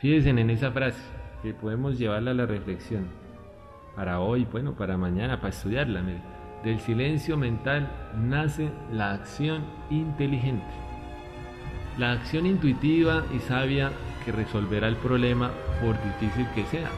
Fíjense 0.00 0.30
en 0.30 0.50
esa 0.50 0.72
frase 0.72 1.00
que 1.42 1.54
podemos 1.54 1.98
llevarla 1.98 2.32
a 2.32 2.34
la 2.34 2.46
reflexión 2.46 3.06
para 3.94 4.20
hoy, 4.20 4.46
bueno, 4.50 4.74
para 4.74 4.98
mañana, 4.98 5.36
para 5.36 5.48
estudiarla. 5.48 6.02
Del 6.62 6.78
silencio 6.80 7.36
mental 7.36 7.88
nace 8.16 8.70
la 8.92 9.12
acción 9.12 9.64
inteligente. 9.90 10.66
La 11.98 12.12
acción 12.12 12.44
intuitiva 12.44 13.24
y 13.34 13.38
sabia 13.38 13.90
que 14.24 14.32
resolverá 14.32 14.88
el 14.88 14.96
problema 14.96 15.50
por 15.80 15.96
difícil 16.02 16.46
que 16.54 16.64
sea. 16.66 16.90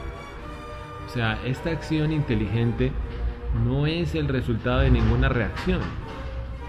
O 1.07 1.09
sea, 1.09 1.39
esta 1.45 1.69
acción 1.69 2.11
inteligente 2.11 2.91
no 3.65 3.87
es 3.87 4.13
el 4.15 4.27
resultado 4.27 4.81
de 4.81 4.91
ninguna 4.91 5.29
reacción. 5.29 5.79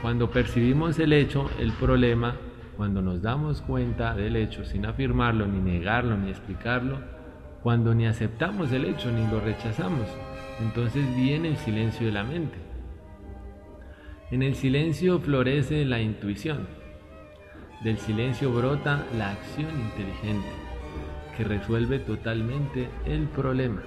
Cuando 0.01 0.31
percibimos 0.31 0.99
el 0.99 1.13
hecho, 1.13 1.51
el 1.59 1.73
problema, 1.73 2.37
cuando 2.77 3.03
nos 3.03 3.21
damos 3.21 3.61
cuenta 3.63 4.15
del 4.15 4.37
hecho 4.37 4.65
sin 4.65 4.87
afirmarlo, 4.87 5.47
ni 5.47 5.59
negarlo, 5.59 6.17
ni 6.17 6.31
explicarlo, 6.31 6.99
cuando 7.63 7.95
ni 7.95 8.07
aceptamos 8.07 8.73
el 8.73 8.85
hecho 8.87 9.11
ni 9.11 9.27
lo 9.31 9.41
rechazamos. 9.41 10.07
Entonces 10.61 11.05
viene 11.17 11.49
el 11.49 11.57
silencio 11.57 12.07
de 12.07 12.13
la 12.13 12.25
mente. 12.25 12.59
En 14.31 14.43
el 14.43 14.55
silencio 14.55 15.19
florece 15.19 15.85
la 15.85 16.01
intuición. 16.01 16.69
Del 17.83 17.99
silencio 17.99 18.53
brota 18.53 19.05
la 19.17 19.31
acción 19.33 19.71
inteligente 19.71 20.49
que 21.37 21.45
resuelve 21.45 21.99
totalmente 21.99 22.89
el 23.07 23.27
problema. 23.29 23.83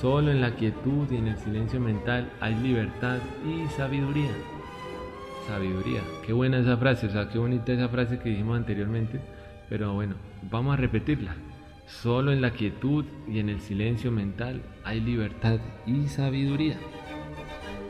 Solo 0.00 0.30
en 0.30 0.40
la 0.40 0.54
quietud 0.54 1.10
y 1.10 1.16
en 1.16 1.28
el 1.28 1.36
silencio 1.36 1.80
mental 1.80 2.30
hay 2.40 2.54
libertad 2.54 3.18
y 3.44 3.68
sabiduría. 3.76 4.30
Sabiduría. 5.46 6.00
Qué 6.24 6.32
buena 6.32 6.58
esa 6.58 6.76
frase, 6.76 7.06
o 7.06 7.10
sea, 7.10 7.28
qué 7.28 7.38
bonita 7.38 7.72
esa 7.72 7.88
frase 7.88 8.18
que 8.18 8.30
dijimos 8.30 8.56
anteriormente. 8.56 9.20
Pero 9.68 9.92
bueno, 9.94 10.14
vamos 10.50 10.74
a 10.74 10.76
repetirla. 10.76 11.34
Solo 11.88 12.32
en 12.32 12.42
la 12.42 12.50
quietud 12.50 13.06
y 13.26 13.38
en 13.38 13.48
el 13.48 13.60
silencio 13.60 14.12
mental 14.12 14.62
hay 14.84 15.00
libertad 15.00 15.58
y 15.86 16.06
sabiduría. 16.06 16.76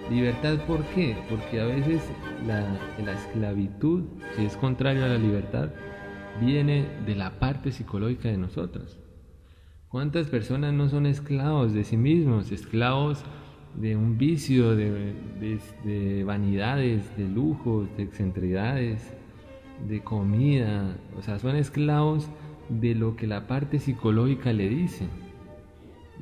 Libertad, 0.08 0.64
¿por 0.66 0.84
qué? 0.94 1.16
Porque 1.28 1.60
a 1.60 1.66
veces 1.66 2.00
la, 2.46 2.64
la 3.04 3.12
esclavitud, 3.12 4.04
si 4.36 4.46
es 4.46 4.56
contraria 4.56 5.04
a 5.04 5.08
la 5.08 5.18
libertad, 5.18 5.70
viene 6.40 6.86
de 7.04 7.16
la 7.16 7.40
parte 7.40 7.72
psicológica 7.72 8.28
de 8.28 8.38
nosotros. 8.38 8.98
¿Cuántas 9.88 10.28
personas 10.28 10.72
no 10.72 10.88
son 10.88 11.04
esclavos 11.04 11.74
de 11.74 11.82
sí 11.82 11.96
mismos, 11.96 12.52
esclavos 12.52 13.24
de 13.74 13.96
un 13.96 14.16
vicio, 14.16 14.76
de, 14.76 15.14
de, 15.84 16.24
vanidades, 16.24 17.16
de 17.16 17.26
lujos, 17.28 17.88
de 17.96 18.04
excentricidades, 18.04 19.12
de 19.88 20.00
comida? 20.00 20.96
O 21.18 21.22
sea, 21.22 21.38
son 21.40 21.56
esclavos 21.56 22.30
de 22.68 22.94
lo 22.94 23.16
que 23.16 23.26
la 23.26 23.46
parte 23.46 23.78
psicológica 23.78 24.52
le 24.52 24.68
dice 24.68 25.06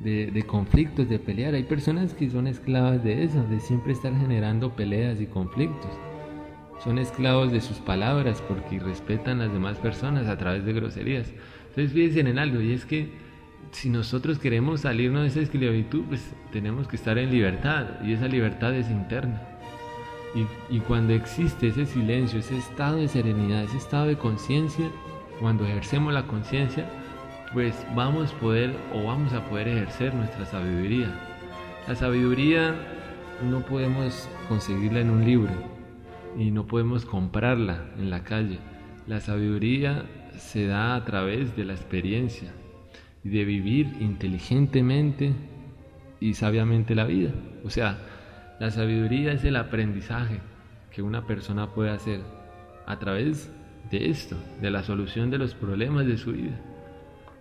de, 0.03 0.43
conflictos, 0.45 1.09
de 1.09 1.19
pelear. 1.19 1.53
Hay 1.53 1.63
personas 1.63 2.13
que 2.13 2.29
son 2.29 2.47
esclavas 2.47 3.03
de 3.03 3.23
eso, 3.23 3.43
de 3.43 3.59
siempre 3.59 3.93
estar 3.93 4.15
generando 4.17 4.75
peleas 4.75 5.19
y 5.21 5.25
conflictos. 5.25 5.91
Son 6.83 6.99
esclavos 6.99 7.51
de 7.51 7.61
sus 7.61 7.77
palabras 7.77 8.41
porque 8.47 8.79
respetan 8.79 9.41
a 9.41 9.45
las 9.45 9.53
demás 9.53 9.77
personas 9.77 10.27
a 10.27 10.37
través 10.37 10.63
de 10.65 10.73
groserías. 10.73 11.33
Entonces 11.69 11.91
fíjense 11.93 12.19
en 12.19 12.39
algo, 12.39 12.61
y 12.61 12.71
es 12.73 12.85
que 12.85 13.09
si 13.71 13.89
nosotros 13.89 14.39
queremos 14.39 14.81
salirnos 14.81 15.23
de 15.23 15.27
esa 15.29 15.39
esclavitud, 15.41 16.03
pues 16.07 16.33
tenemos 16.51 16.87
que 16.87 16.95
estar 16.95 17.17
en 17.17 17.31
libertad, 17.31 18.01
y 18.03 18.13
esa 18.13 18.27
libertad 18.27 18.75
es 18.75 18.89
interna. 18.89 19.41
Y, 20.35 20.75
y 20.75 20.79
cuando 20.81 21.13
existe 21.13 21.67
ese 21.67 21.85
silencio, 21.85 22.39
ese 22.39 22.57
estado 22.57 22.97
de 22.97 23.07
serenidad, 23.07 23.63
ese 23.63 23.77
estado 23.77 24.05
de 24.05 24.17
conciencia, 24.17 24.85
cuando 25.39 25.65
ejercemos 25.65 26.13
la 26.13 26.27
conciencia, 26.27 26.85
pues 27.53 27.85
vamos 27.95 28.33
a 28.33 28.39
poder 28.39 28.75
o 28.93 29.03
vamos 29.05 29.33
a 29.33 29.45
poder 29.45 29.67
ejercer 29.67 30.13
nuestra 30.13 30.45
sabiduría. 30.45 31.13
La 31.87 31.95
sabiduría 31.95 32.75
no 33.49 33.61
podemos 33.61 34.27
conseguirla 34.49 34.99
en 34.99 35.09
un 35.09 35.23
libro 35.23 35.51
y 36.37 36.51
no 36.51 36.65
podemos 36.67 37.05
comprarla 37.05 37.85
en 37.97 38.09
la 38.09 38.23
calle. 38.23 38.59
La 39.05 39.19
sabiduría 39.21 40.05
se 40.37 40.67
da 40.67 40.95
a 40.95 41.05
través 41.05 41.55
de 41.55 41.65
la 41.65 41.73
experiencia 41.73 42.51
y 43.23 43.29
de 43.29 43.45
vivir 43.45 43.95
inteligentemente 43.99 45.33
y 46.19 46.33
sabiamente 46.33 46.95
la 46.95 47.05
vida. 47.05 47.31
O 47.63 47.69
sea, 47.69 47.97
la 48.59 48.71
sabiduría 48.71 49.31
es 49.31 49.43
el 49.43 49.55
aprendizaje 49.55 50.39
que 50.91 51.01
una 51.01 51.25
persona 51.25 51.73
puede 51.73 51.91
hacer 51.91 52.21
a 52.85 52.99
través 52.99 53.51
de 53.89 54.09
esto, 54.09 54.35
de 54.61 54.71
la 54.71 54.83
solución 54.83 55.29
de 55.29 55.37
los 55.37 55.53
problemas 55.53 56.05
de 56.05 56.17
su 56.17 56.31
vida. 56.31 56.59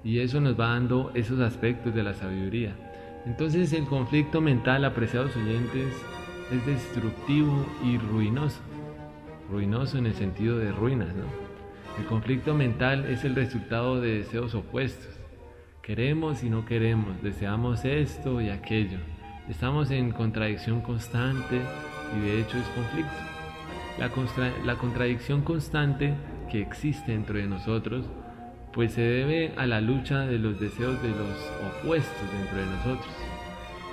Y 0.04 0.20
eso 0.20 0.40
nos 0.40 0.59
va 0.59 0.68
dando 0.68 1.11
esos 1.14 1.40
aspectos 1.40 1.94
de 1.94 2.02
la 2.02 2.14
sabiduría. 2.14 2.74
Entonces 3.26 3.72
el 3.72 3.87
conflicto 3.87 4.40
mental, 4.40 4.85
apreciados 4.85 5.37
oyentes, 5.37 5.92
es 6.52 6.66
destructivo 6.66 7.66
y 7.85 7.98
ruinoso. 7.98 8.61
Ruinoso 9.50 9.98
en 9.98 10.06
el 10.06 10.14
sentido 10.14 10.59
de 10.59 10.70
ruinas, 10.72 11.14
¿no? 11.14 11.24
El 11.98 12.04
conflicto 12.04 12.54
mental 12.54 13.06
es 13.06 13.24
el 13.24 13.35
resultado 13.35 14.00
de 14.00 14.18
deseos 14.18 14.54
opuestos. 14.54 15.09
Queremos 15.82 16.42
y 16.42 16.50
no 16.50 16.66
queremos, 16.66 17.22
deseamos 17.22 17.85
esto 17.85 18.40
y 18.40 18.50
aquello. 18.50 18.98
Estamos 19.48 19.90
en 19.90 20.11
contradicción 20.11 20.80
constante 20.82 21.61
y 22.16 22.20
de 22.20 22.40
hecho 22.40 22.59
es 22.59 22.66
conflicto. 22.68 23.12
La, 23.98 24.11
la 24.64 24.74
contradicción 24.76 25.42
constante 25.42 26.12
que 26.50 26.61
existe 26.61 27.12
dentro 27.12 27.38
de 27.38 27.46
nosotros 27.46 28.06
pues 28.76 28.92
se 28.92 29.00
debe 29.00 29.54
a 29.56 29.64
la 29.64 29.80
lucha 29.80 30.26
de 30.26 30.38
los 30.38 30.61
deseos 30.61 31.02
de 31.02 31.09
los 31.09 31.80
opuestos 31.80 32.30
dentro 32.30 32.59
de 32.59 32.66
nosotros. 32.66 33.14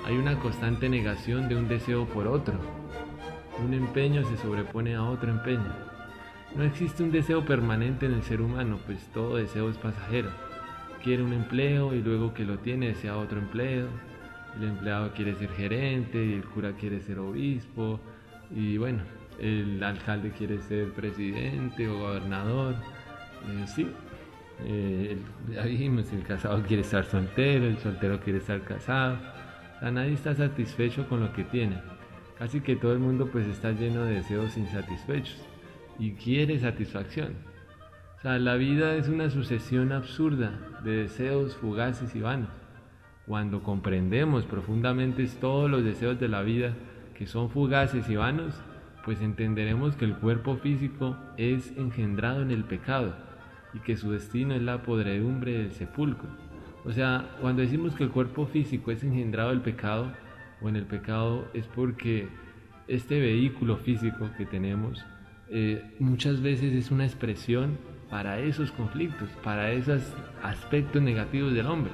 Hay 0.04 0.14
una 0.14 0.38
constante 0.38 0.90
negación 0.90 1.48
de 1.48 1.56
un 1.56 1.68
deseo 1.68 2.04
por 2.04 2.26
otro. 2.26 2.52
Un 3.64 3.72
empeño 3.72 4.22
se 4.24 4.36
sobrepone 4.36 4.94
a 4.94 5.04
otro 5.04 5.30
empeño. 5.30 5.72
No 6.54 6.64
existe 6.64 7.02
un 7.02 7.10
deseo 7.10 7.46
permanente 7.46 8.04
en 8.04 8.12
el 8.12 8.22
ser 8.24 8.42
humano, 8.42 8.78
pues 8.84 9.10
todo 9.14 9.36
deseo 9.36 9.70
es 9.70 9.78
pasajero. 9.78 10.28
Quiere 11.02 11.22
un 11.22 11.32
empleo 11.32 11.94
y 11.94 12.02
luego 12.02 12.34
que 12.34 12.44
lo 12.44 12.58
tiene 12.58 12.88
desea 12.88 13.16
otro 13.16 13.38
empleo. 13.38 13.88
El 14.58 14.68
empleado 14.68 15.14
quiere 15.14 15.34
ser 15.34 15.48
gerente 15.48 16.22
y 16.22 16.34
el 16.34 16.44
cura 16.44 16.72
quiere 16.72 17.00
ser 17.00 17.20
obispo. 17.20 18.00
Y 18.54 18.76
bueno, 18.76 19.02
el 19.38 19.82
alcalde 19.82 20.30
quiere 20.30 20.60
ser 20.60 20.90
presidente 20.92 21.88
o 21.88 21.98
gobernador. 21.98 22.74
Eh, 23.48 23.66
sí, 23.66 23.86
eh, 24.64 25.18
ya 25.52 25.64
dijimos, 25.64 26.12
el 26.12 26.22
casado 26.22 26.62
quiere 26.62 26.82
estar 26.82 27.04
soltero, 27.04 27.66
el 27.66 27.78
soltero 27.78 28.20
quiere 28.20 28.38
estar 28.38 28.62
casado. 28.62 29.18
O 29.82 29.90
nadie 29.90 30.14
está 30.14 30.34
satisfecho 30.34 31.08
con 31.08 31.20
lo 31.20 31.32
que 31.32 31.44
tiene. 31.44 31.78
Casi 32.38 32.60
que 32.60 32.76
todo 32.76 32.92
el 32.92 32.98
mundo 32.98 33.28
pues 33.30 33.46
está 33.46 33.72
lleno 33.72 34.04
de 34.04 34.14
deseos 34.14 34.56
insatisfechos 34.56 35.40
y 35.98 36.12
quiere 36.12 36.58
satisfacción. 36.58 37.34
O 38.18 38.20
sea, 38.22 38.38
la 38.38 38.54
vida 38.54 38.96
es 38.96 39.08
una 39.08 39.30
sucesión 39.30 39.92
absurda 39.92 40.58
de 40.82 41.02
deseos 41.02 41.54
fugaces 41.56 42.14
y 42.16 42.20
vanos. 42.20 42.48
Cuando 43.26 43.62
comprendemos 43.62 44.44
profundamente 44.44 45.26
todos 45.40 45.70
los 45.70 45.84
deseos 45.84 46.18
de 46.18 46.28
la 46.28 46.42
vida 46.42 46.74
que 47.14 47.26
son 47.26 47.50
fugaces 47.50 48.08
y 48.08 48.16
vanos, 48.16 48.54
pues 49.04 49.20
entenderemos 49.20 49.96
que 49.96 50.06
el 50.06 50.16
cuerpo 50.16 50.56
físico 50.56 51.16
es 51.36 51.72
engendrado 51.76 52.42
en 52.42 52.50
el 52.50 52.64
pecado 52.64 53.14
y 53.74 53.80
que 53.80 53.96
su 53.96 54.10
destino 54.12 54.54
es 54.54 54.62
la 54.62 54.82
podredumbre 54.82 55.52
del 55.52 55.72
sepulcro. 55.72 56.28
O 56.84 56.92
sea, 56.92 57.36
cuando 57.40 57.62
decimos 57.62 57.94
que 57.94 58.04
el 58.04 58.10
cuerpo 58.10 58.46
físico 58.46 58.90
es 58.90 59.02
engendrado 59.02 59.50
del 59.50 59.60
pecado 59.60 60.12
o 60.60 60.68
en 60.68 60.76
el 60.76 60.86
pecado 60.86 61.48
es 61.54 61.66
porque 61.66 62.28
este 62.88 63.20
vehículo 63.20 63.76
físico 63.76 64.30
que 64.36 64.46
tenemos 64.46 65.04
eh, 65.50 65.94
muchas 65.98 66.40
veces 66.40 66.72
es 66.72 66.90
una 66.90 67.04
expresión 67.04 67.78
para 68.10 68.38
esos 68.38 68.70
conflictos, 68.70 69.28
para 69.42 69.72
esos 69.72 70.02
aspectos 70.42 71.02
negativos 71.02 71.52
del 71.52 71.66
hombre. 71.66 71.92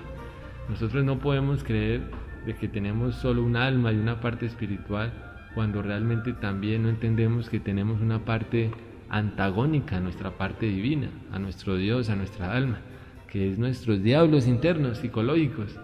Nosotros 0.69 1.05
no 1.05 1.19
podemos 1.19 1.65
creer 1.65 2.03
de 2.47 2.55
que 2.55 2.69
tenemos 2.69 3.17
solo 3.17 3.43
un 3.43 3.57
alma 3.57 3.93
y 3.93 3.97
una 3.97 4.21
parte 4.21 4.47
espiritual 4.47 5.30
cuando 5.55 5.83
realmente 5.83 6.33
también 6.33 6.85
no 6.85 6.89
entendemos 6.89 7.49
que 7.49 7.61
tenemos 7.61 8.01
una 8.01 8.25
parte 8.25 8.71
antagónica 9.09 9.97
a 9.97 10.01
nuestra 10.01 10.31
parte 10.39 10.67
divina, 10.67 11.09
a 11.33 11.39
nuestro 11.39 11.77
Dios, 11.77 12.09
a 12.09 12.17
nuestra 12.17 12.53
alma, 12.53 12.79
que 13.27 13.51
es 13.51 13.59
nuestros 13.59 14.03
diablos 14.03 14.47
internos, 14.47 14.99
psicológicos, 14.99 15.77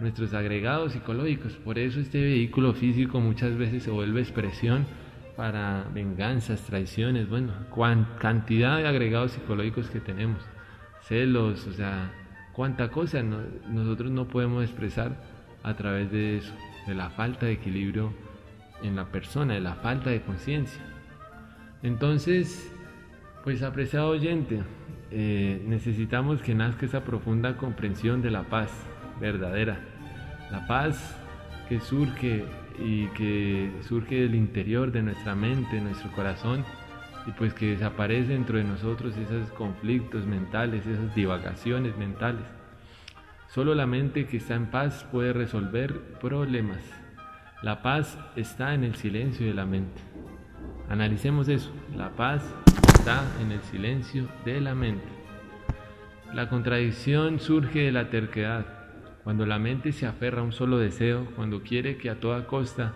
nuestros 0.00 0.32
agregados 0.32 0.92
psicológicos. 0.92 1.52
Por 1.56 1.78
eso 1.78 2.00
este 2.00 2.20
vehículo 2.20 2.72
físico 2.72 3.20
muchas 3.20 3.56
veces 3.56 3.82
se 3.82 3.90
vuelve 3.90 4.20
expresión 4.20 4.86
para 5.36 5.86
venganzas, 5.94 6.62
traiciones, 6.62 7.28
bueno, 7.28 7.52
cantidad 8.18 8.78
de 8.78 8.88
agregados 8.88 9.32
psicológicos 9.32 9.88
que 9.90 10.00
tenemos, 10.00 10.42
celos, 11.02 11.66
o 11.66 11.72
sea, 11.72 12.12
cuánta 12.52 12.90
cosa 12.90 13.22
nosotros 13.22 14.10
no 14.10 14.26
podemos 14.28 14.64
expresar 14.64 15.16
a 15.62 15.74
través 15.74 16.10
de 16.10 16.38
eso, 16.38 16.52
de 16.86 16.94
la 16.94 17.10
falta 17.10 17.46
de 17.46 17.52
equilibrio 17.52 18.12
en 18.82 18.96
la 18.96 19.06
persona, 19.06 19.54
de 19.54 19.60
la 19.60 19.74
falta 19.74 20.10
de 20.10 20.22
conciencia. 20.22 20.82
Entonces, 21.82 22.72
pues 23.44 23.62
apreciado 23.62 24.10
oyente, 24.10 24.62
eh, 25.10 25.62
necesitamos 25.66 26.42
que 26.42 26.54
nazca 26.54 26.86
esa 26.86 27.04
profunda 27.04 27.56
comprensión 27.56 28.22
de 28.22 28.30
la 28.30 28.42
paz 28.44 28.70
verdadera. 29.20 29.80
La 30.50 30.66
paz 30.66 31.16
que 31.68 31.80
surge 31.80 32.44
y 32.78 33.06
que 33.08 33.70
surge 33.82 34.22
del 34.22 34.34
interior 34.34 34.92
de 34.92 35.02
nuestra 35.02 35.34
mente, 35.34 35.80
nuestro 35.80 36.10
corazón, 36.12 36.64
y 37.26 37.32
pues 37.32 37.54
que 37.54 37.70
desaparece 37.72 38.32
dentro 38.32 38.58
de 38.58 38.64
nosotros 38.64 39.16
esos 39.16 39.50
conflictos 39.52 40.26
mentales, 40.26 40.86
esas 40.86 41.14
divagaciones 41.14 41.96
mentales. 41.96 42.44
Solo 43.48 43.74
la 43.74 43.86
mente 43.86 44.26
que 44.26 44.36
está 44.36 44.54
en 44.54 44.66
paz 44.66 45.06
puede 45.10 45.32
resolver 45.32 46.18
problemas. 46.20 46.99
La 47.62 47.82
paz 47.82 48.18
está 48.36 48.72
en 48.72 48.84
el 48.84 48.94
silencio 48.94 49.46
de 49.46 49.52
la 49.52 49.66
mente. 49.66 50.00
Analicemos 50.88 51.46
eso. 51.48 51.70
La 51.94 52.08
paz 52.08 52.42
está 52.94 53.22
en 53.38 53.52
el 53.52 53.60
silencio 53.60 54.28
de 54.46 54.62
la 54.62 54.74
mente. 54.74 55.04
La 56.32 56.48
contradicción 56.48 57.38
surge 57.38 57.80
de 57.80 57.92
la 57.92 58.08
terquedad. 58.08 58.64
Cuando 59.24 59.44
la 59.44 59.58
mente 59.58 59.92
se 59.92 60.06
aferra 60.06 60.40
a 60.40 60.44
un 60.44 60.52
solo 60.52 60.78
deseo, 60.78 61.26
cuando 61.36 61.62
quiere 61.62 61.98
que 61.98 62.08
a 62.08 62.18
toda 62.18 62.46
costa, 62.46 62.94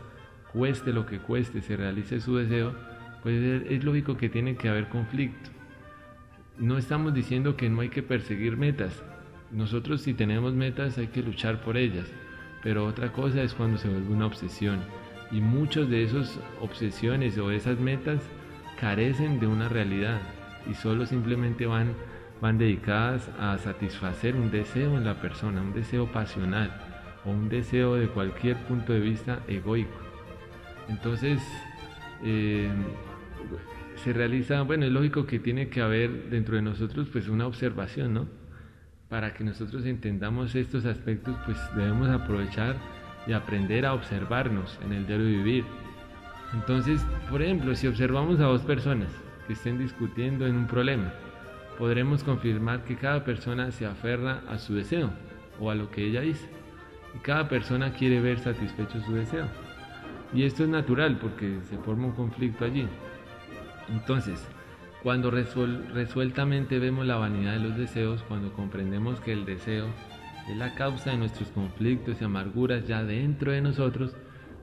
cueste 0.54 0.94
lo 0.94 1.04
que 1.04 1.18
cueste, 1.18 1.60
se 1.60 1.76
realice 1.76 2.22
su 2.22 2.36
deseo, 2.36 2.74
pues 3.22 3.42
es 3.68 3.84
lógico 3.84 4.16
que 4.16 4.30
tiene 4.30 4.56
que 4.56 4.70
haber 4.70 4.88
conflicto. 4.88 5.50
No 6.56 6.78
estamos 6.78 7.12
diciendo 7.12 7.54
que 7.54 7.68
no 7.68 7.82
hay 7.82 7.90
que 7.90 8.02
perseguir 8.02 8.56
metas. 8.56 9.02
Nosotros 9.50 10.00
si 10.00 10.14
tenemos 10.14 10.54
metas 10.54 10.96
hay 10.96 11.08
que 11.08 11.22
luchar 11.22 11.60
por 11.60 11.76
ellas. 11.76 12.06
Pero 12.64 12.86
otra 12.86 13.12
cosa 13.12 13.42
es 13.42 13.54
cuando 13.54 13.78
se 13.78 13.88
vuelve 13.88 14.12
una 14.12 14.26
obsesión 14.26 14.80
y 15.30 15.40
muchas 15.40 15.88
de 15.88 16.02
esas 16.02 16.40
obsesiones 16.60 17.38
o 17.38 17.50
esas 17.50 17.78
metas 17.78 18.22
carecen 18.80 19.38
de 19.38 19.46
una 19.46 19.68
realidad 19.68 20.20
y 20.68 20.74
solo 20.74 21.06
simplemente 21.06 21.66
van, 21.66 21.92
van 22.40 22.56
dedicadas 22.56 23.28
a 23.38 23.58
satisfacer 23.58 24.34
un 24.34 24.50
deseo 24.50 24.96
en 24.96 25.04
la 25.04 25.20
persona, 25.20 25.60
un 25.60 25.74
deseo 25.74 26.10
pasional 26.10 26.72
o 27.24 27.30
un 27.30 27.50
deseo 27.50 27.96
de 27.96 28.08
cualquier 28.08 28.56
punto 28.64 28.94
de 28.94 29.00
vista 29.00 29.40
egoico. 29.46 29.98
Entonces, 30.88 31.40
eh, 32.24 32.70
se 34.02 34.12
realiza, 34.12 34.62
bueno, 34.62 34.86
es 34.86 34.92
lógico 34.92 35.26
que 35.26 35.38
tiene 35.38 35.68
que 35.68 35.82
haber 35.82 36.30
dentro 36.30 36.56
de 36.56 36.62
nosotros 36.62 37.08
pues 37.12 37.28
una 37.28 37.46
observación, 37.46 38.14
¿no? 38.14 38.43
Para 39.08 39.34
que 39.34 39.44
nosotros 39.44 39.84
entendamos 39.86 40.54
estos 40.54 40.84
aspectos, 40.86 41.36
pues 41.44 41.58
debemos 41.76 42.08
aprovechar 42.08 42.76
y 43.26 43.32
aprender 43.32 43.86
a 43.86 43.94
observarnos 43.94 44.78
en 44.84 44.92
el 44.92 45.06
diario 45.06 45.26
vivir. 45.26 45.64
Entonces, 46.52 47.04
por 47.30 47.42
ejemplo, 47.42 47.74
si 47.74 47.86
observamos 47.86 48.40
a 48.40 48.44
dos 48.44 48.62
personas 48.62 49.08
que 49.46 49.52
estén 49.52 49.78
discutiendo 49.78 50.46
en 50.46 50.56
un 50.56 50.66
problema, 50.66 51.12
podremos 51.78 52.22
confirmar 52.22 52.84
que 52.84 52.96
cada 52.96 53.24
persona 53.24 53.70
se 53.72 53.86
aferra 53.86 54.42
a 54.48 54.58
su 54.58 54.74
deseo 54.74 55.10
o 55.60 55.70
a 55.70 55.74
lo 55.74 55.90
que 55.90 56.04
ella 56.04 56.20
dice. 56.20 56.48
Y 57.14 57.18
cada 57.18 57.48
persona 57.48 57.92
quiere 57.92 58.20
ver 58.20 58.38
satisfecho 58.38 59.00
su 59.00 59.14
deseo. 59.14 59.46
Y 60.32 60.44
esto 60.44 60.64
es 60.64 60.68
natural 60.68 61.18
porque 61.18 61.60
se 61.68 61.76
forma 61.78 62.06
un 62.06 62.12
conflicto 62.12 62.64
allí. 62.64 62.88
Entonces, 63.88 64.44
cuando 65.04 65.30
resueltamente 65.30 66.78
vemos 66.78 67.04
la 67.04 67.16
vanidad 67.16 67.52
de 67.52 67.60
los 67.60 67.76
deseos, 67.76 68.22
cuando 68.22 68.54
comprendemos 68.54 69.20
que 69.20 69.34
el 69.34 69.44
deseo 69.44 69.86
es 70.48 70.56
la 70.56 70.74
causa 70.74 71.10
de 71.10 71.18
nuestros 71.18 71.50
conflictos 71.50 72.16
y 72.18 72.24
amarguras 72.24 72.88
ya 72.88 73.04
dentro 73.04 73.52
de 73.52 73.60
nosotros, 73.60 74.16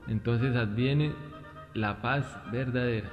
entonces 0.08 0.56
adviene 0.56 1.12
la 1.74 2.02
paz 2.02 2.26
verdadera, 2.50 3.08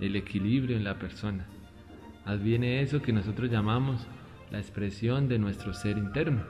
el 0.00 0.16
equilibrio 0.16 0.76
en 0.76 0.82
la 0.82 0.98
persona. 0.98 1.46
Adviene 2.24 2.82
eso 2.82 3.00
que 3.00 3.12
nosotros 3.12 3.52
llamamos 3.52 4.08
la 4.50 4.58
expresión 4.58 5.28
de 5.28 5.38
nuestro 5.38 5.74
ser 5.74 5.96
interno, 5.96 6.42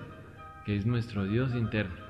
que 0.65 0.75
es 0.75 0.87
nuestro 0.87 1.27
Dios 1.27 1.55
interno. 1.55 2.03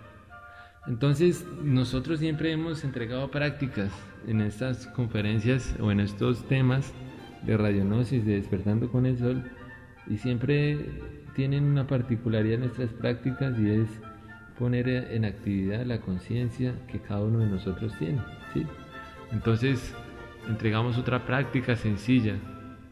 Entonces, 0.86 1.44
nosotros 1.64 2.20
siempre 2.20 2.52
hemos 2.52 2.84
entregado 2.84 3.28
prácticas 3.32 3.90
en 4.28 4.40
estas 4.40 4.86
conferencias 4.86 5.74
o 5.80 5.90
en 5.90 5.98
estos 5.98 6.46
temas 6.46 6.94
de 7.46 7.56
radionosis, 7.56 8.24
de 8.24 8.36
despertando 8.36 8.90
con 8.90 9.06
el 9.06 9.18
sol, 9.18 9.44
y 10.06 10.18
siempre 10.18 10.78
tienen 11.34 11.64
una 11.64 11.86
particularidad 11.86 12.54
en 12.54 12.60
nuestras 12.60 12.90
prácticas 12.90 13.58
y 13.58 13.70
es 13.70 13.88
poner 14.58 14.88
en 14.88 15.24
actividad 15.24 15.84
la 15.84 16.00
conciencia 16.00 16.74
que 16.90 17.00
cada 17.00 17.22
uno 17.22 17.40
de 17.40 17.46
nosotros 17.46 17.92
tiene. 17.98 18.20
¿sí? 18.52 18.64
Entonces, 19.32 19.94
entregamos 20.48 20.96
otra 20.98 21.26
práctica 21.26 21.76
sencilla. 21.76 22.36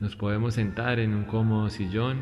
Nos 0.00 0.16
podemos 0.16 0.54
sentar 0.54 0.98
en 0.98 1.14
un 1.14 1.24
cómodo 1.24 1.70
sillón 1.70 2.20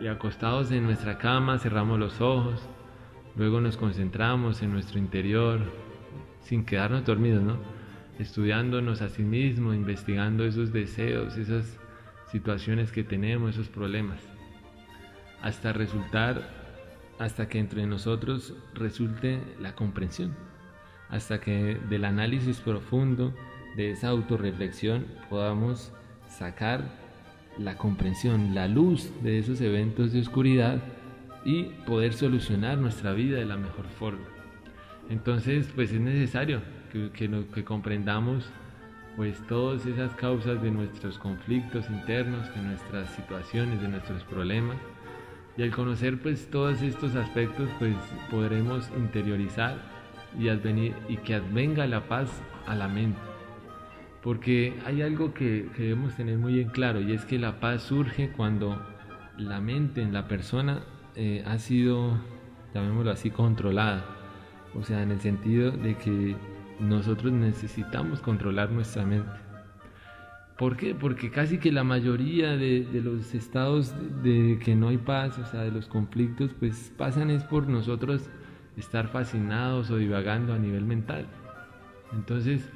y 0.00 0.08
acostados 0.08 0.70
en 0.72 0.84
nuestra 0.84 1.18
cama 1.18 1.58
cerramos 1.58 1.98
los 1.98 2.20
ojos. 2.20 2.68
Luego 3.36 3.60
nos 3.60 3.78
concentramos 3.78 4.62
en 4.62 4.72
nuestro 4.72 4.98
interior 4.98 5.60
sin 6.40 6.64
quedarnos 6.64 7.04
dormidos, 7.04 7.42
¿no? 7.42 7.81
Estudiándonos 8.22 9.02
a 9.02 9.08
sí 9.08 9.22
mismo, 9.22 9.74
investigando 9.74 10.44
esos 10.44 10.72
deseos, 10.72 11.36
esas 11.36 11.78
situaciones 12.30 12.92
que 12.92 13.04
tenemos, 13.04 13.54
esos 13.54 13.68
problemas, 13.68 14.20
hasta 15.42 15.72
resultar, 15.72 16.48
hasta 17.18 17.48
que 17.48 17.58
entre 17.58 17.86
nosotros 17.86 18.54
resulte 18.74 19.40
la 19.60 19.74
comprensión 19.74 20.34
hasta 21.12 21.40
que 21.40 21.78
del 21.90 22.06
análisis 22.06 22.58
profundo 22.60 23.34
de 23.76 23.90
esa 23.90 24.08
autorreflexión 24.08 25.06
podamos 25.28 25.92
sacar 26.26 26.90
la 27.58 27.76
comprensión, 27.76 28.54
la 28.54 28.66
luz 28.66 29.12
de 29.22 29.38
esos 29.38 29.60
eventos 29.60 30.12
de 30.12 30.20
oscuridad 30.20 30.82
y 31.44 31.64
poder 31.84 32.14
solucionar 32.14 32.78
nuestra 32.78 33.12
vida 33.12 33.38
de 33.38 33.44
la 33.44 33.58
mejor 33.58 33.86
forma. 33.98 34.24
Entonces, 35.10 35.68
pues 35.74 35.92
es 35.92 36.00
necesario 36.00 36.62
que, 36.92 37.10
que 37.10 37.64
comprendamos 37.64 38.50
pues 39.16 39.38
todas 39.46 39.84
esas 39.86 40.14
causas 40.14 40.62
de 40.62 40.70
nuestros 40.70 41.18
conflictos 41.18 41.88
internos, 41.90 42.54
de 42.54 42.62
nuestras 42.62 43.10
situaciones, 43.10 43.80
de 43.80 43.88
nuestros 43.88 44.22
problemas. 44.24 44.76
Y 45.56 45.62
al 45.62 45.70
conocer 45.70 46.20
pues 46.20 46.48
todos 46.50 46.80
estos 46.80 47.14
aspectos, 47.14 47.68
pues 47.78 47.94
podremos 48.30 48.88
interiorizar 48.96 49.76
y, 50.38 50.48
advenir, 50.48 50.94
y 51.08 51.18
que 51.18 51.34
advenga 51.34 51.86
la 51.86 52.08
paz 52.08 52.30
a 52.66 52.74
la 52.74 52.88
mente. 52.88 53.20
Porque 54.22 54.78
hay 54.86 55.02
algo 55.02 55.34
que, 55.34 55.68
debemos 55.76 56.14
tener 56.14 56.38
muy 56.38 56.60
en 56.60 56.68
claro 56.68 57.00
y 57.00 57.12
es 57.12 57.24
que 57.24 57.38
la 57.38 57.60
paz 57.60 57.82
surge 57.82 58.30
cuando 58.30 58.80
la 59.36 59.60
mente 59.60 60.00
en 60.00 60.12
la 60.12 60.28
persona 60.28 60.84
eh, 61.16 61.42
ha 61.46 61.58
sido, 61.58 62.16
llamémoslo 62.72 63.10
así, 63.10 63.30
controlada. 63.30 64.04
O 64.74 64.84
sea, 64.84 65.02
en 65.02 65.10
el 65.10 65.20
sentido 65.20 65.72
de 65.72 65.96
que 65.96 66.36
nosotros 66.80 67.32
necesitamos 67.32 68.20
controlar 68.20 68.70
nuestra 68.70 69.04
mente. 69.04 69.30
¿Por 70.58 70.76
qué? 70.76 70.94
Porque 70.94 71.30
casi 71.30 71.58
que 71.58 71.72
la 71.72 71.82
mayoría 71.82 72.56
de, 72.56 72.84
de, 72.84 73.00
los 73.00 73.34
estados 73.34 73.94
de 74.22 74.58
que 74.62 74.76
no 74.76 74.88
hay 74.88 74.98
paz, 74.98 75.38
o 75.38 75.46
sea, 75.46 75.62
de 75.62 75.70
los 75.70 75.86
conflictos, 75.86 76.52
pues 76.58 76.92
pasan 76.96 77.30
es 77.30 77.42
por 77.44 77.68
nosotros 77.68 78.28
estar 78.76 79.08
fascinados 79.08 79.90
o 79.90 79.96
divagando 79.96 80.52
a 80.52 80.58
nivel 80.58 80.84
mental. 80.84 81.26
Entonces 82.12 82.68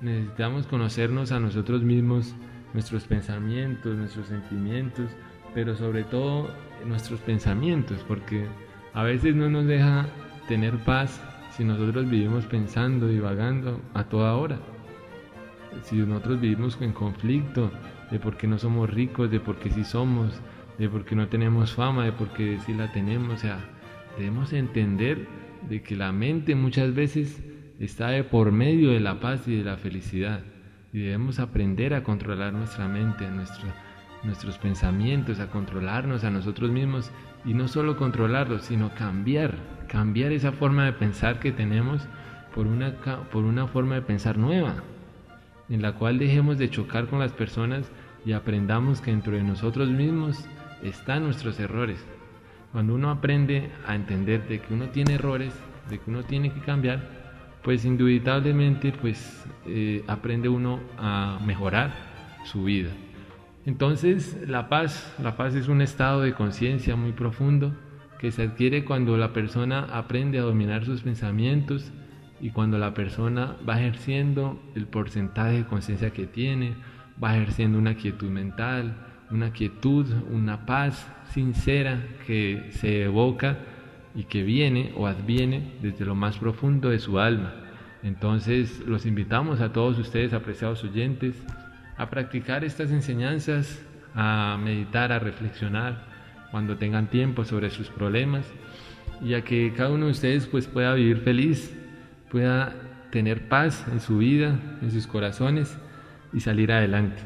necesitamos 0.00 0.66
conocernos 0.66 1.32
a 1.32 1.40
nosotros 1.40 1.82
mismos, 1.82 2.34
nuestros 2.74 3.04
pensamientos, 3.04 3.96
nuestros 3.96 4.28
sentimientos, 4.28 5.10
pero 5.54 5.74
sobre 5.76 6.04
todo 6.04 6.48
nuestros 6.86 7.20
pensamientos, 7.20 8.04
porque 8.06 8.46
a 8.94 9.02
veces 9.02 9.34
no 9.34 9.48
nos 9.48 9.66
deja 9.66 10.06
tener 10.48 10.76
paz 10.78 11.20
si 11.56 11.64
nosotros 11.64 12.08
vivimos 12.08 12.46
pensando, 12.46 13.08
divagando 13.08 13.80
a 13.94 14.04
toda 14.04 14.34
hora. 14.34 14.58
Si 15.82 15.96
nosotros 15.96 16.40
vivimos 16.40 16.78
en 16.80 16.92
conflicto 16.92 17.70
de 18.10 18.18
por 18.18 18.36
qué 18.36 18.46
no 18.46 18.58
somos 18.58 18.90
ricos, 18.90 19.30
de 19.30 19.40
por 19.40 19.56
qué 19.56 19.70
sí 19.70 19.84
somos, 19.84 20.40
de 20.78 20.88
por 20.88 21.04
qué 21.04 21.14
no 21.14 21.28
tenemos 21.28 21.74
fama, 21.74 22.04
de 22.04 22.12
por 22.12 22.28
qué 22.30 22.58
sí 22.64 22.74
la 22.74 22.92
tenemos, 22.92 23.34
o 23.34 23.36
sea, 23.38 23.58
debemos 24.18 24.52
entender 24.52 25.26
de 25.68 25.82
que 25.82 25.96
la 25.96 26.12
mente 26.12 26.54
muchas 26.54 26.94
veces 26.94 27.42
está 27.78 28.08
de 28.08 28.24
por 28.24 28.52
medio 28.52 28.90
de 28.90 29.00
la 29.00 29.20
paz 29.20 29.46
y 29.48 29.56
de 29.56 29.64
la 29.64 29.76
felicidad. 29.76 30.40
Y 30.92 31.00
debemos 31.00 31.38
aprender 31.38 31.94
a 31.94 32.02
controlar 32.02 32.52
nuestra 32.52 32.86
mente, 32.86 33.26
nuestros 34.22 34.58
pensamientos, 34.58 35.40
a 35.40 35.50
controlarnos 35.50 36.24
a 36.24 36.30
nosotros 36.30 36.70
mismos. 36.70 37.10
Y 37.44 37.54
no 37.54 37.68
solo 37.68 37.96
controlarlos, 37.96 38.62
sino 38.62 38.94
cambiar, 38.94 39.56
cambiar 39.88 40.32
esa 40.32 40.52
forma 40.52 40.84
de 40.84 40.92
pensar 40.92 41.40
que 41.40 41.52
tenemos 41.52 42.06
por 42.54 42.66
una, 42.66 42.94
por 43.32 43.44
una 43.44 43.66
forma 43.66 43.96
de 43.96 44.02
pensar 44.02 44.38
nueva, 44.38 44.74
en 45.68 45.82
la 45.82 45.92
cual 45.92 46.18
dejemos 46.18 46.58
de 46.58 46.70
chocar 46.70 47.06
con 47.06 47.18
las 47.18 47.32
personas 47.32 47.90
y 48.24 48.32
aprendamos 48.32 49.00
que 49.00 49.10
dentro 49.10 49.32
de 49.32 49.42
nosotros 49.42 49.88
mismos 49.90 50.44
están 50.82 51.24
nuestros 51.24 51.58
errores 51.58 52.04
cuando 52.72 52.94
uno 52.94 53.10
aprende 53.10 53.70
a 53.86 53.94
entender 53.94 54.48
de 54.48 54.60
que 54.60 54.72
uno 54.72 54.88
tiene 54.88 55.14
errores, 55.14 55.52
de 55.90 55.98
que 55.98 56.10
uno 56.10 56.24
tiene 56.24 56.52
que 56.52 56.60
cambiar, 56.60 57.00
pues 57.62 57.84
indubitablemente 57.84 58.92
pues 58.92 59.44
eh, 59.66 60.02
aprende 60.08 60.48
uno 60.48 60.80
a 60.98 61.38
mejorar 61.44 61.92
su 62.44 62.64
vida. 62.64 62.90
Entonces 63.64 64.36
la 64.46 64.68
paz, 64.68 65.14
la 65.22 65.36
paz 65.36 65.54
es 65.54 65.68
un 65.68 65.82
estado 65.82 66.22
de 66.22 66.34
conciencia 66.34 66.96
muy 66.96 67.12
profundo 67.12 67.74
que 68.18 68.32
se 68.32 68.42
adquiere 68.42 68.84
cuando 68.84 69.16
la 69.16 69.32
persona 69.32 69.86
aprende 69.92 70.38
a 70.38 70.42
dominar 70.42 70.84
sus 70.84 71.02
pensamientos 71.02 71.92
y 72.40 72.50
cuando 72.50 72.78
la 72.78 72.92
persona 72.92 73.56
va 73.68 73.80
ejerciendo 73.80 74.60
el 74.74 74.86
porcentaje 74.86 75.58
de 75.58 75.64
conciencia 75.64 76.10
que 76.10 76.26
tiene, 76.26 76.74
va 77.22 77.36
ejerciendo 77.36 77.78
una 77.78 77.94
quietud 77.94 78.30
mental, 78.30 78.96
una 79.30 79.52
quietud, 79.52 80.06
una 80.30 80.66
paz 80.66 81.08
sincera 81.30 82.02
que 82.26 82.68
se 82.70 83.04
evoca 83.04 83.58
y 84.14 84.24
que 84.24 84.42
viene 84.42 84.92
o 84.96 85.06
adviene 85.06 85.74
desde 85.80 86.04
lo 86.04 86.16
más 86.16 86.38
profundo 86.38 86.90
de 86.90 86.98
su 86.98 87.20
alma. 87.20 87.54
Entonces 88.02 88.82
los 88.86 89.06
invitamos 89.06 89.60
a 89.60 89.72
todos 89.72 89.98
ustedes, 89.98 90.32
apreciados 90.32 90.82
oyentes, 90.82 91.40
a 91.96 92.10
practicar 92.10 92.64
estas 92.64 92.90
enseñanzas, 92.90 93.80
a 94.14 94.58
meditar, 94.62 95.12
a 95.12 95.18
reflexionar 95.18 96.04
cuando 96.50 96.76
tengan 96.76 97.08
tiempo 97.08 97.44
sobre 97.44 97.70
sus 97.70 97.88
problemas 97.88 98.44
y 99.22 99.34
a 99.34 99.42
que 99.42 99.72
cada 99.74 99.90
uno 99.90 100.06
de 100.06 100.12
ustedes 100.12 100.46
pues 100.46 100.66
pueda 100.66 100.94
vivir 100.94 101.18
feliz, 101.18 101.74
pueda 102.30 102.74
tener 103.10 103.48
paz 103.48 103.86
en 103.90 104.00
su 104.00 104.18
vida, 104.18 104.58
en 104.80 104.90
sus 104.90 105.06
corazones 105.06 105.76
y 106.32 106.40
salir 106.40 106.72
adelante. 106.72 107.22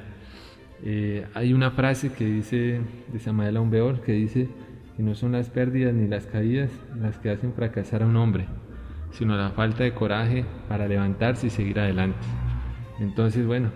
Eh, 0.85 1.27
hay 1.35 1.55
una 1.55 1.71
frase 1.71 2.12
que 2.12 2.27
dice 2.27 2.81
de 3.12 3.19
Samael 3.19 3.57
Aumbeor 3.57 4.03
que 4.03 4.12
dice 4.12 4.49
que 4.97 5.03
no 5.03 5.14
son 5.14 5.33
las 5.33 5.49
pérdidas 5.49 5.95
ni 5.95 6.07
las 6.07 6.27
caídas 6.27 6.71
las 7.01 7.19
que 7.19 7.31
hacen 7.31 7.55
fracasar 7.55 8.03
a 8.03 8.07
un 8.07 8.17
hombre, 8.17 8.47
sino 9.12 9.37
la 9.37 9.51
falta 9.51 9.85
de 9.85 9.95
coraje 9.95 10.45
para 10.69 10.87
levantarse 10.87 11.47
y 11.47 11.51
seguir 11.51 11.81
adelante. 11.81 12.19
Entonces, 13.01 13.47
bueno, 13.47 13.71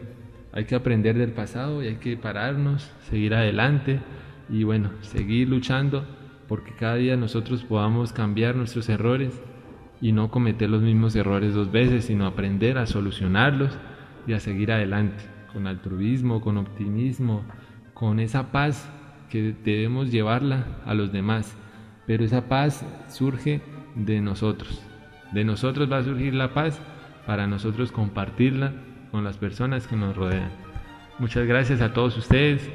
hay 0.53 0.65
que 0.65 0.75
aprender 0.75 1.17
del 1.17 1.33
pasado 1.33 1.83
y 1.83 1.89
hay 1.89 1.97
que 1.97 2.17
pararnos, 2.17 2.91
seguir 3.09 3.35
adelante 3.35 4.01
y 4.49 4.65
bueno, 4.65 4.91
seguir 5.01 5.49
luchando 5.49 6.05
porque 6.49 6.73
cada 6.73 6.97
día 6.97 7.17
nosotros 7.17 7.63
podamos 7.63 8.13
cambiar 8.13 8.57
nuestros 8.57 8.89
errores 8.89 9.41
y 10.01 10.11
no 10.11 10.31
cometer 10.31 10.69
los 10.69 10.83
mismos 10.83 11.15
errores 11.15 11.55
dos 11.55 11.71
veces, 11.71 12.07
sino 12.07 12.27
aprender 12.27 12.79
a 12.79 12.87
solucionarlos 12.87 13.79
y 14.27 14.33
a 14.33 14.41
seguir 14.41 14.73
adelante, 14.73 15.23
con 15.53 15.69
altruismo, 15.69 16.41
con 16.41 16.57
optimismo, 16.57 17.45
con 17.95 18.19
esa 18.19 18.51
paz 18.51 18.91
que 19.29 19.55
debemos 19.65 20.11
llevarla 20.11 20.67
a 20.85 20.95
los 20.95 21.13
demás. 21.13 21.57
Pero 22.07 22.25
esa 22.25 22.49
paz 22.49 22.85
surge 23.09 23.61
de 23.95 24.21
nosotros. 24.21 24.83
De 25.33 25.45
nosotros 25.45 25.91
va 25.91 25.99
a 25.99 26.05
surgir 26.05 26.35
la 26.35 26.53
paz 26.53 26.81
para 27.27 27.47
nosotros 27.47 27.93
compartirla 27.93 28.73
con 29.11 29.25
las 29.25 29.37
personas 29.37 29.87
que 29.87 29.97
nos 29.97 30.17
rodean. 30.17 30.51
Muchas 31.19 31.47
gracias 31.47 31.81
a 31.81 31.93
todos 31.93 32.17
ustedes. 32.17 32.71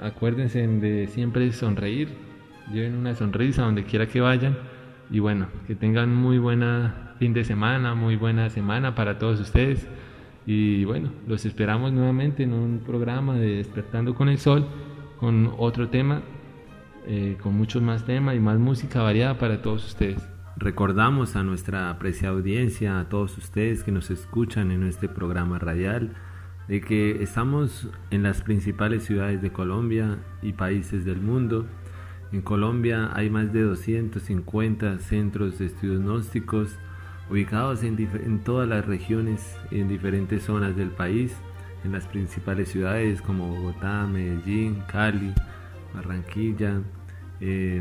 Acuérdense 0.00 0.66
de 0.66 1.06
siempre 1.08 1.50
sonreír. 1.52 2.08
Lleven 2.72 2.94
una 2.96 3.14
sonrisa 3.14 3.62
donde 3.62 3.84
quiera 3.84 4.06
que 4.06 4.20
vayan. 4.20 4.56
Y 5.10 5.18
bueno, 5.18 5.48
que 5.66 5.74
tengan 5.74 6.14
muy 6.14 6.38
buena 6.38 7.14
fin 7.18 7.32
de 7.32 7.44
semana, 7.44 7.94
muy 7.94 8.16
buena 8.16 8.48
semana 8.48 8.94
para 8.94 9.18
todos 9.18 9.40
ustedes. 9.40 9.86
Y 10.46 10.84
bueno, 10.84 11.10
los 11.26 11.44
esperamos 11.44 11.92
nuevamente 11.92 12.44
en 12.44 12.54
un 12.54 12.80
programa 12.86 13.34
de 13.34 13.56
Despertando 13.56 14.14
con 14.14 14.28
el 14.28 14.38
Sol, 14.38 14.66
con 15.18 15.52
otro 15.58 15.88
tema, 15.88 16.22
eh, 17.06 17.36
con 17.42 17.54
muchos 17.54 17.82
más 17.82 18.06
temas 18.06 18.36
y 18.36 18.40
más 18.40 18.58
música 18.58 19.02
variada 19.02 19.36
para 19.38 19.60
todos 19.60 19.84
ustedes. 19.84 20.29
Recordamos 20.60 21.36
a 21.36 21.42
nuestra 21.42 21.88
apreciada 21.88 22.34
audiencia, 22.34 23.00
a 23.00 23.08
todos 23.08 23.38
ustedes 23.38 23.82
que 23.82 23.92
nos 23.92 24.10
escuchan 24.10 24.70
en 24.70 24.82
este 24.82 25.08
programa 25.08 25.58
radial, 25.58 26.12
de 26.68 26.82
que 26.82 27.22
estamos 27.22 27.88
en 28.10 28.22
las 28.22 28.42
principales 28.42 29.04
ciudades 29.04 29.40
de 29.40 29.52
Colombia 29.52 30.18
y 30.42 30.52
países 30.52 31.06
del 31.06 31.22
mundo. 31.22 31.64
En 32.30 32.42
Colombia 32.42 33.10
hay 33.14 33.30
más 33.30 33.54
de 33.54 33.62
250 33.62 34.98
centros 34.98 35.58
de 35.58 35.64
estudios 35.64 36.02
gnósticos 36.02 36.76
ubicados 37.30 37.82
en, 37.82 38.44
todas 38.44 38.68
las 38.68 38.84
regiones 38.84 39.56
en 39.70 39.88
diferentes 39.88 40.42
zonas 40.42 40.76
del 40.76 40.90
país, 40.90 41.34
en 41.84 41.92
las 41.92 42.06
principales 42.06 42.68
ciudades 42.68 43.22
como 43.22 43.48
Bogotá, 43.48 44.06
Medellín, 44.06 44.82
Cali, 44.92 45.32
Barranquilla. 45.94 46.82
Eh, 47.40 47.80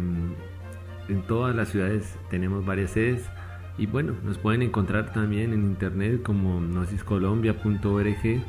en 1.10 1.24
todas 1.24 1.56
las 1.56 1.70
ciudades 1.70 2.18
tenemos 2.30 2.66
varias 2.66 2.92
sedes 2.92 3.30
y 3.78 3.86
bueno, 3.86 4.14
nos 4.24 4.38
pueden 4.38 4.62
encontrar 4.62 5.14
también 5.14 5.54
en 5.54 5.64
internet 5.64 6.22
como 6.22 6.60
nosiscolombia.org 6.60 8.44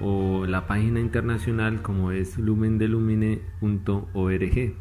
o 0.00 0.46
la 0.46 0.66
página 0.66 1.00
internacional 1.00 1.82
como 1.82 2.12
es 2.12 2.38
lumendelumine.org. 2.38 4.74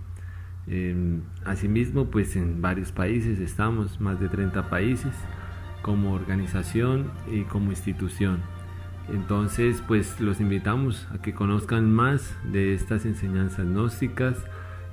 Em, 0.68 1.22
asimismo, 1.46 2.06
pues 2.06 2.36
en 2.36 2.62
varios 2.62 2.92
países 2.92 3.40
estamos, 3.40 4.00
más 4.00 4.20
de 4.20 4.30
30 4.30 4.70
países, 4.70 5.14
como 5.82 6.14
organización 6.14 7.12
y 7.32 7.44
como 7.44 7.72
institución. 7.72 8.42
Entonces, 9.14 9.84
pues 9.88 10.20
los 10.20 10.40
invitamos 10.40 11.08
a 11.12 11.22
que 11.22 11.34
conozcan 11.34 11.94
más 11.94 12.36
de 12.44 12.74
estas 12.74 13.06
enseñanzas 13.06 13.66
gnósticas, 13.66 14.38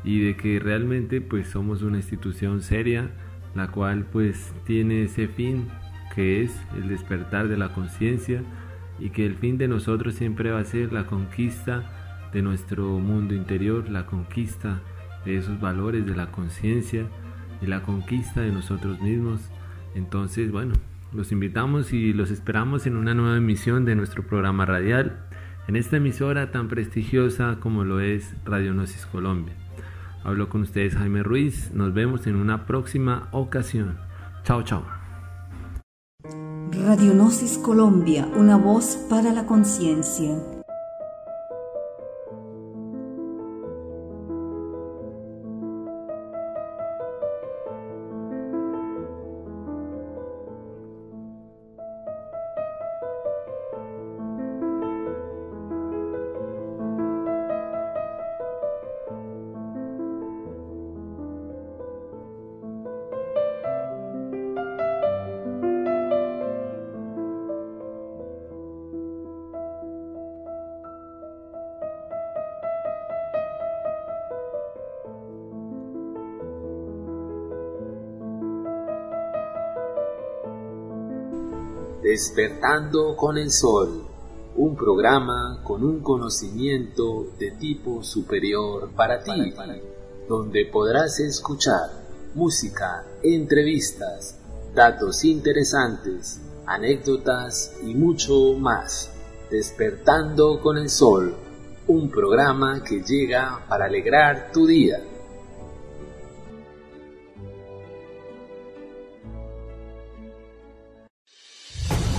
y 0.04 0.20
de 0.20 0.36
que 0.36 0.58
realmente 0.58 1.20
pues 1.20 1.48
somos 1.48 1.82
una 1.82 1.98
institución 1.98 2.62
seria 2.62 3.10
la 3.54 3.68
cual 3.68 4.06
pues 4.10 4.52
tiene 4.64 5.04
ese 5.04 5.28
fin 5.28 5.68
que 6.14 6.42
es 6.42 6.54
el 6.76 6.88
despertar 6.88 7.48
de 7.48 7.56
la 7.56 7.72
conciencia 7.72 8.42
y 8.98 9.10
que 9.10 9.26
el 9.26 9.34
fin 9.34 9.58
de 9.58 9.68
nosotros 9.68 10.14
siempre 10.14 10.50
va 10.50 10.60
a 10.60 10.64
ser 10.64 10.92
la 10.92 11.06
conquista 11.06 12.30
de 12.32 12.42
nuestro 12.42 12.98
mundo 12.98 13.34
interior, 13.34 13.88
la 13.88 14.06
conquista 14.06 14.80
de 15.24 15.38
esos 15.38 15.60
valores 15.60 16.06
de 16.06 16.14
la 16.14 16.30
conciencia 16.30 17.06
y 17.60 17.66
la 17.66 17.82
conquista 17.82 18.40
de 18.40 18.52
nosotros 18.52 19.00
mismos. 19.00 19.40
Entonces, 19.94 20.50
bueno, 20.50 20.74
los 21.12 21.32
invitamos 21.32 21.92
y 21.92 22.12
los 22.12 22.30
esperamos 22.30 22.86
en 22.86 22.96
una 22.96 23.14
nueva 23.14 23.36
emisión 23.36 23.84
de 23.84 23.94
nuestro 23.94 24.22
programa 24.26 24.66
radial, 24.66 25.26
en 25.68 25.76
esta 25.76 25.98
emisora 25.98 26.50
tan 26.50 26.68
prestigiosa 26.68 27.58
como 27.60 27.84
lo 27.84 28.00
es 28.00 28.34
Radio 28.44 28.72
Gnosis 28.72 29.06
Colombia. 29.06 29.61
Hablo 30.24 30.48
con 30.48 30.62
ustedes 30.62 30.94
Jaime 30.94 31.22
Ruiz. 31.22 31.70
Nos 31.72 31.92
vemos 31.94 32.26
en 32.26 32.36
una 32.36 32.66
próxima 32.66 33.28
ocasión. 33.32 33.98
Chao, 34.44 34.62
chao. 34.62 34.84
Colombia, 37.58 38.28
una 38.36 38.56
voz 38.56 38.96
para 39.08 39.32
la 39.32 39.46
conciencia. 39.46 40.36
Despertando 82.12 83.16
con 83.16 83.38
el 83.38 83.50
Sol, 83.50 84.04
un 84.56 84.76
programa 84.76 85.62
con 85.64 85.82
un 85.82 86.02
conocimiento 86.02 87.28
de 87.38 87.52
tipo 87.52 88.02
superior 88.02 88.90
para 88.94 89.22
ti, 89.24 89.54
donde 90.28 90.66
podrás 90.66 91.20
escuchar 91.20 91.88
música, 92.34 93.06
entrevistas, 93.22 94.38
datos 94.74 95.24
interesantes, 95.24 96.42
anécdotas 96.66 97.76
y 97.82 97.94
mucho 97.94 98.58
más. 98.58 99.10
Despertando 99.50 100.60
con 100.60 100.76
el 100.76 100.90
Sol, 100.90 101.34
un 101.86 102.10
programa 102.10 102.84
que 102.84 103.00
llega 103.00 103.64
para 103.70 103.86
alegrar 103.86 104.52
tu 104.52 104.66
día. 104.66 105.02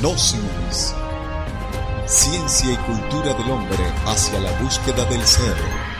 Gnosis. 0.04 0.94
Ciencia 2.06 2.74
y 2.74 2.76
cultura 2.76 3.34
del 3.36 3.50
hombre 3.50 3.78
hacia 4.06 4.38
la 4.42 4.52
búsqueda 4.60 5.06
del 5.06 5.26
ser. 5.26 5.93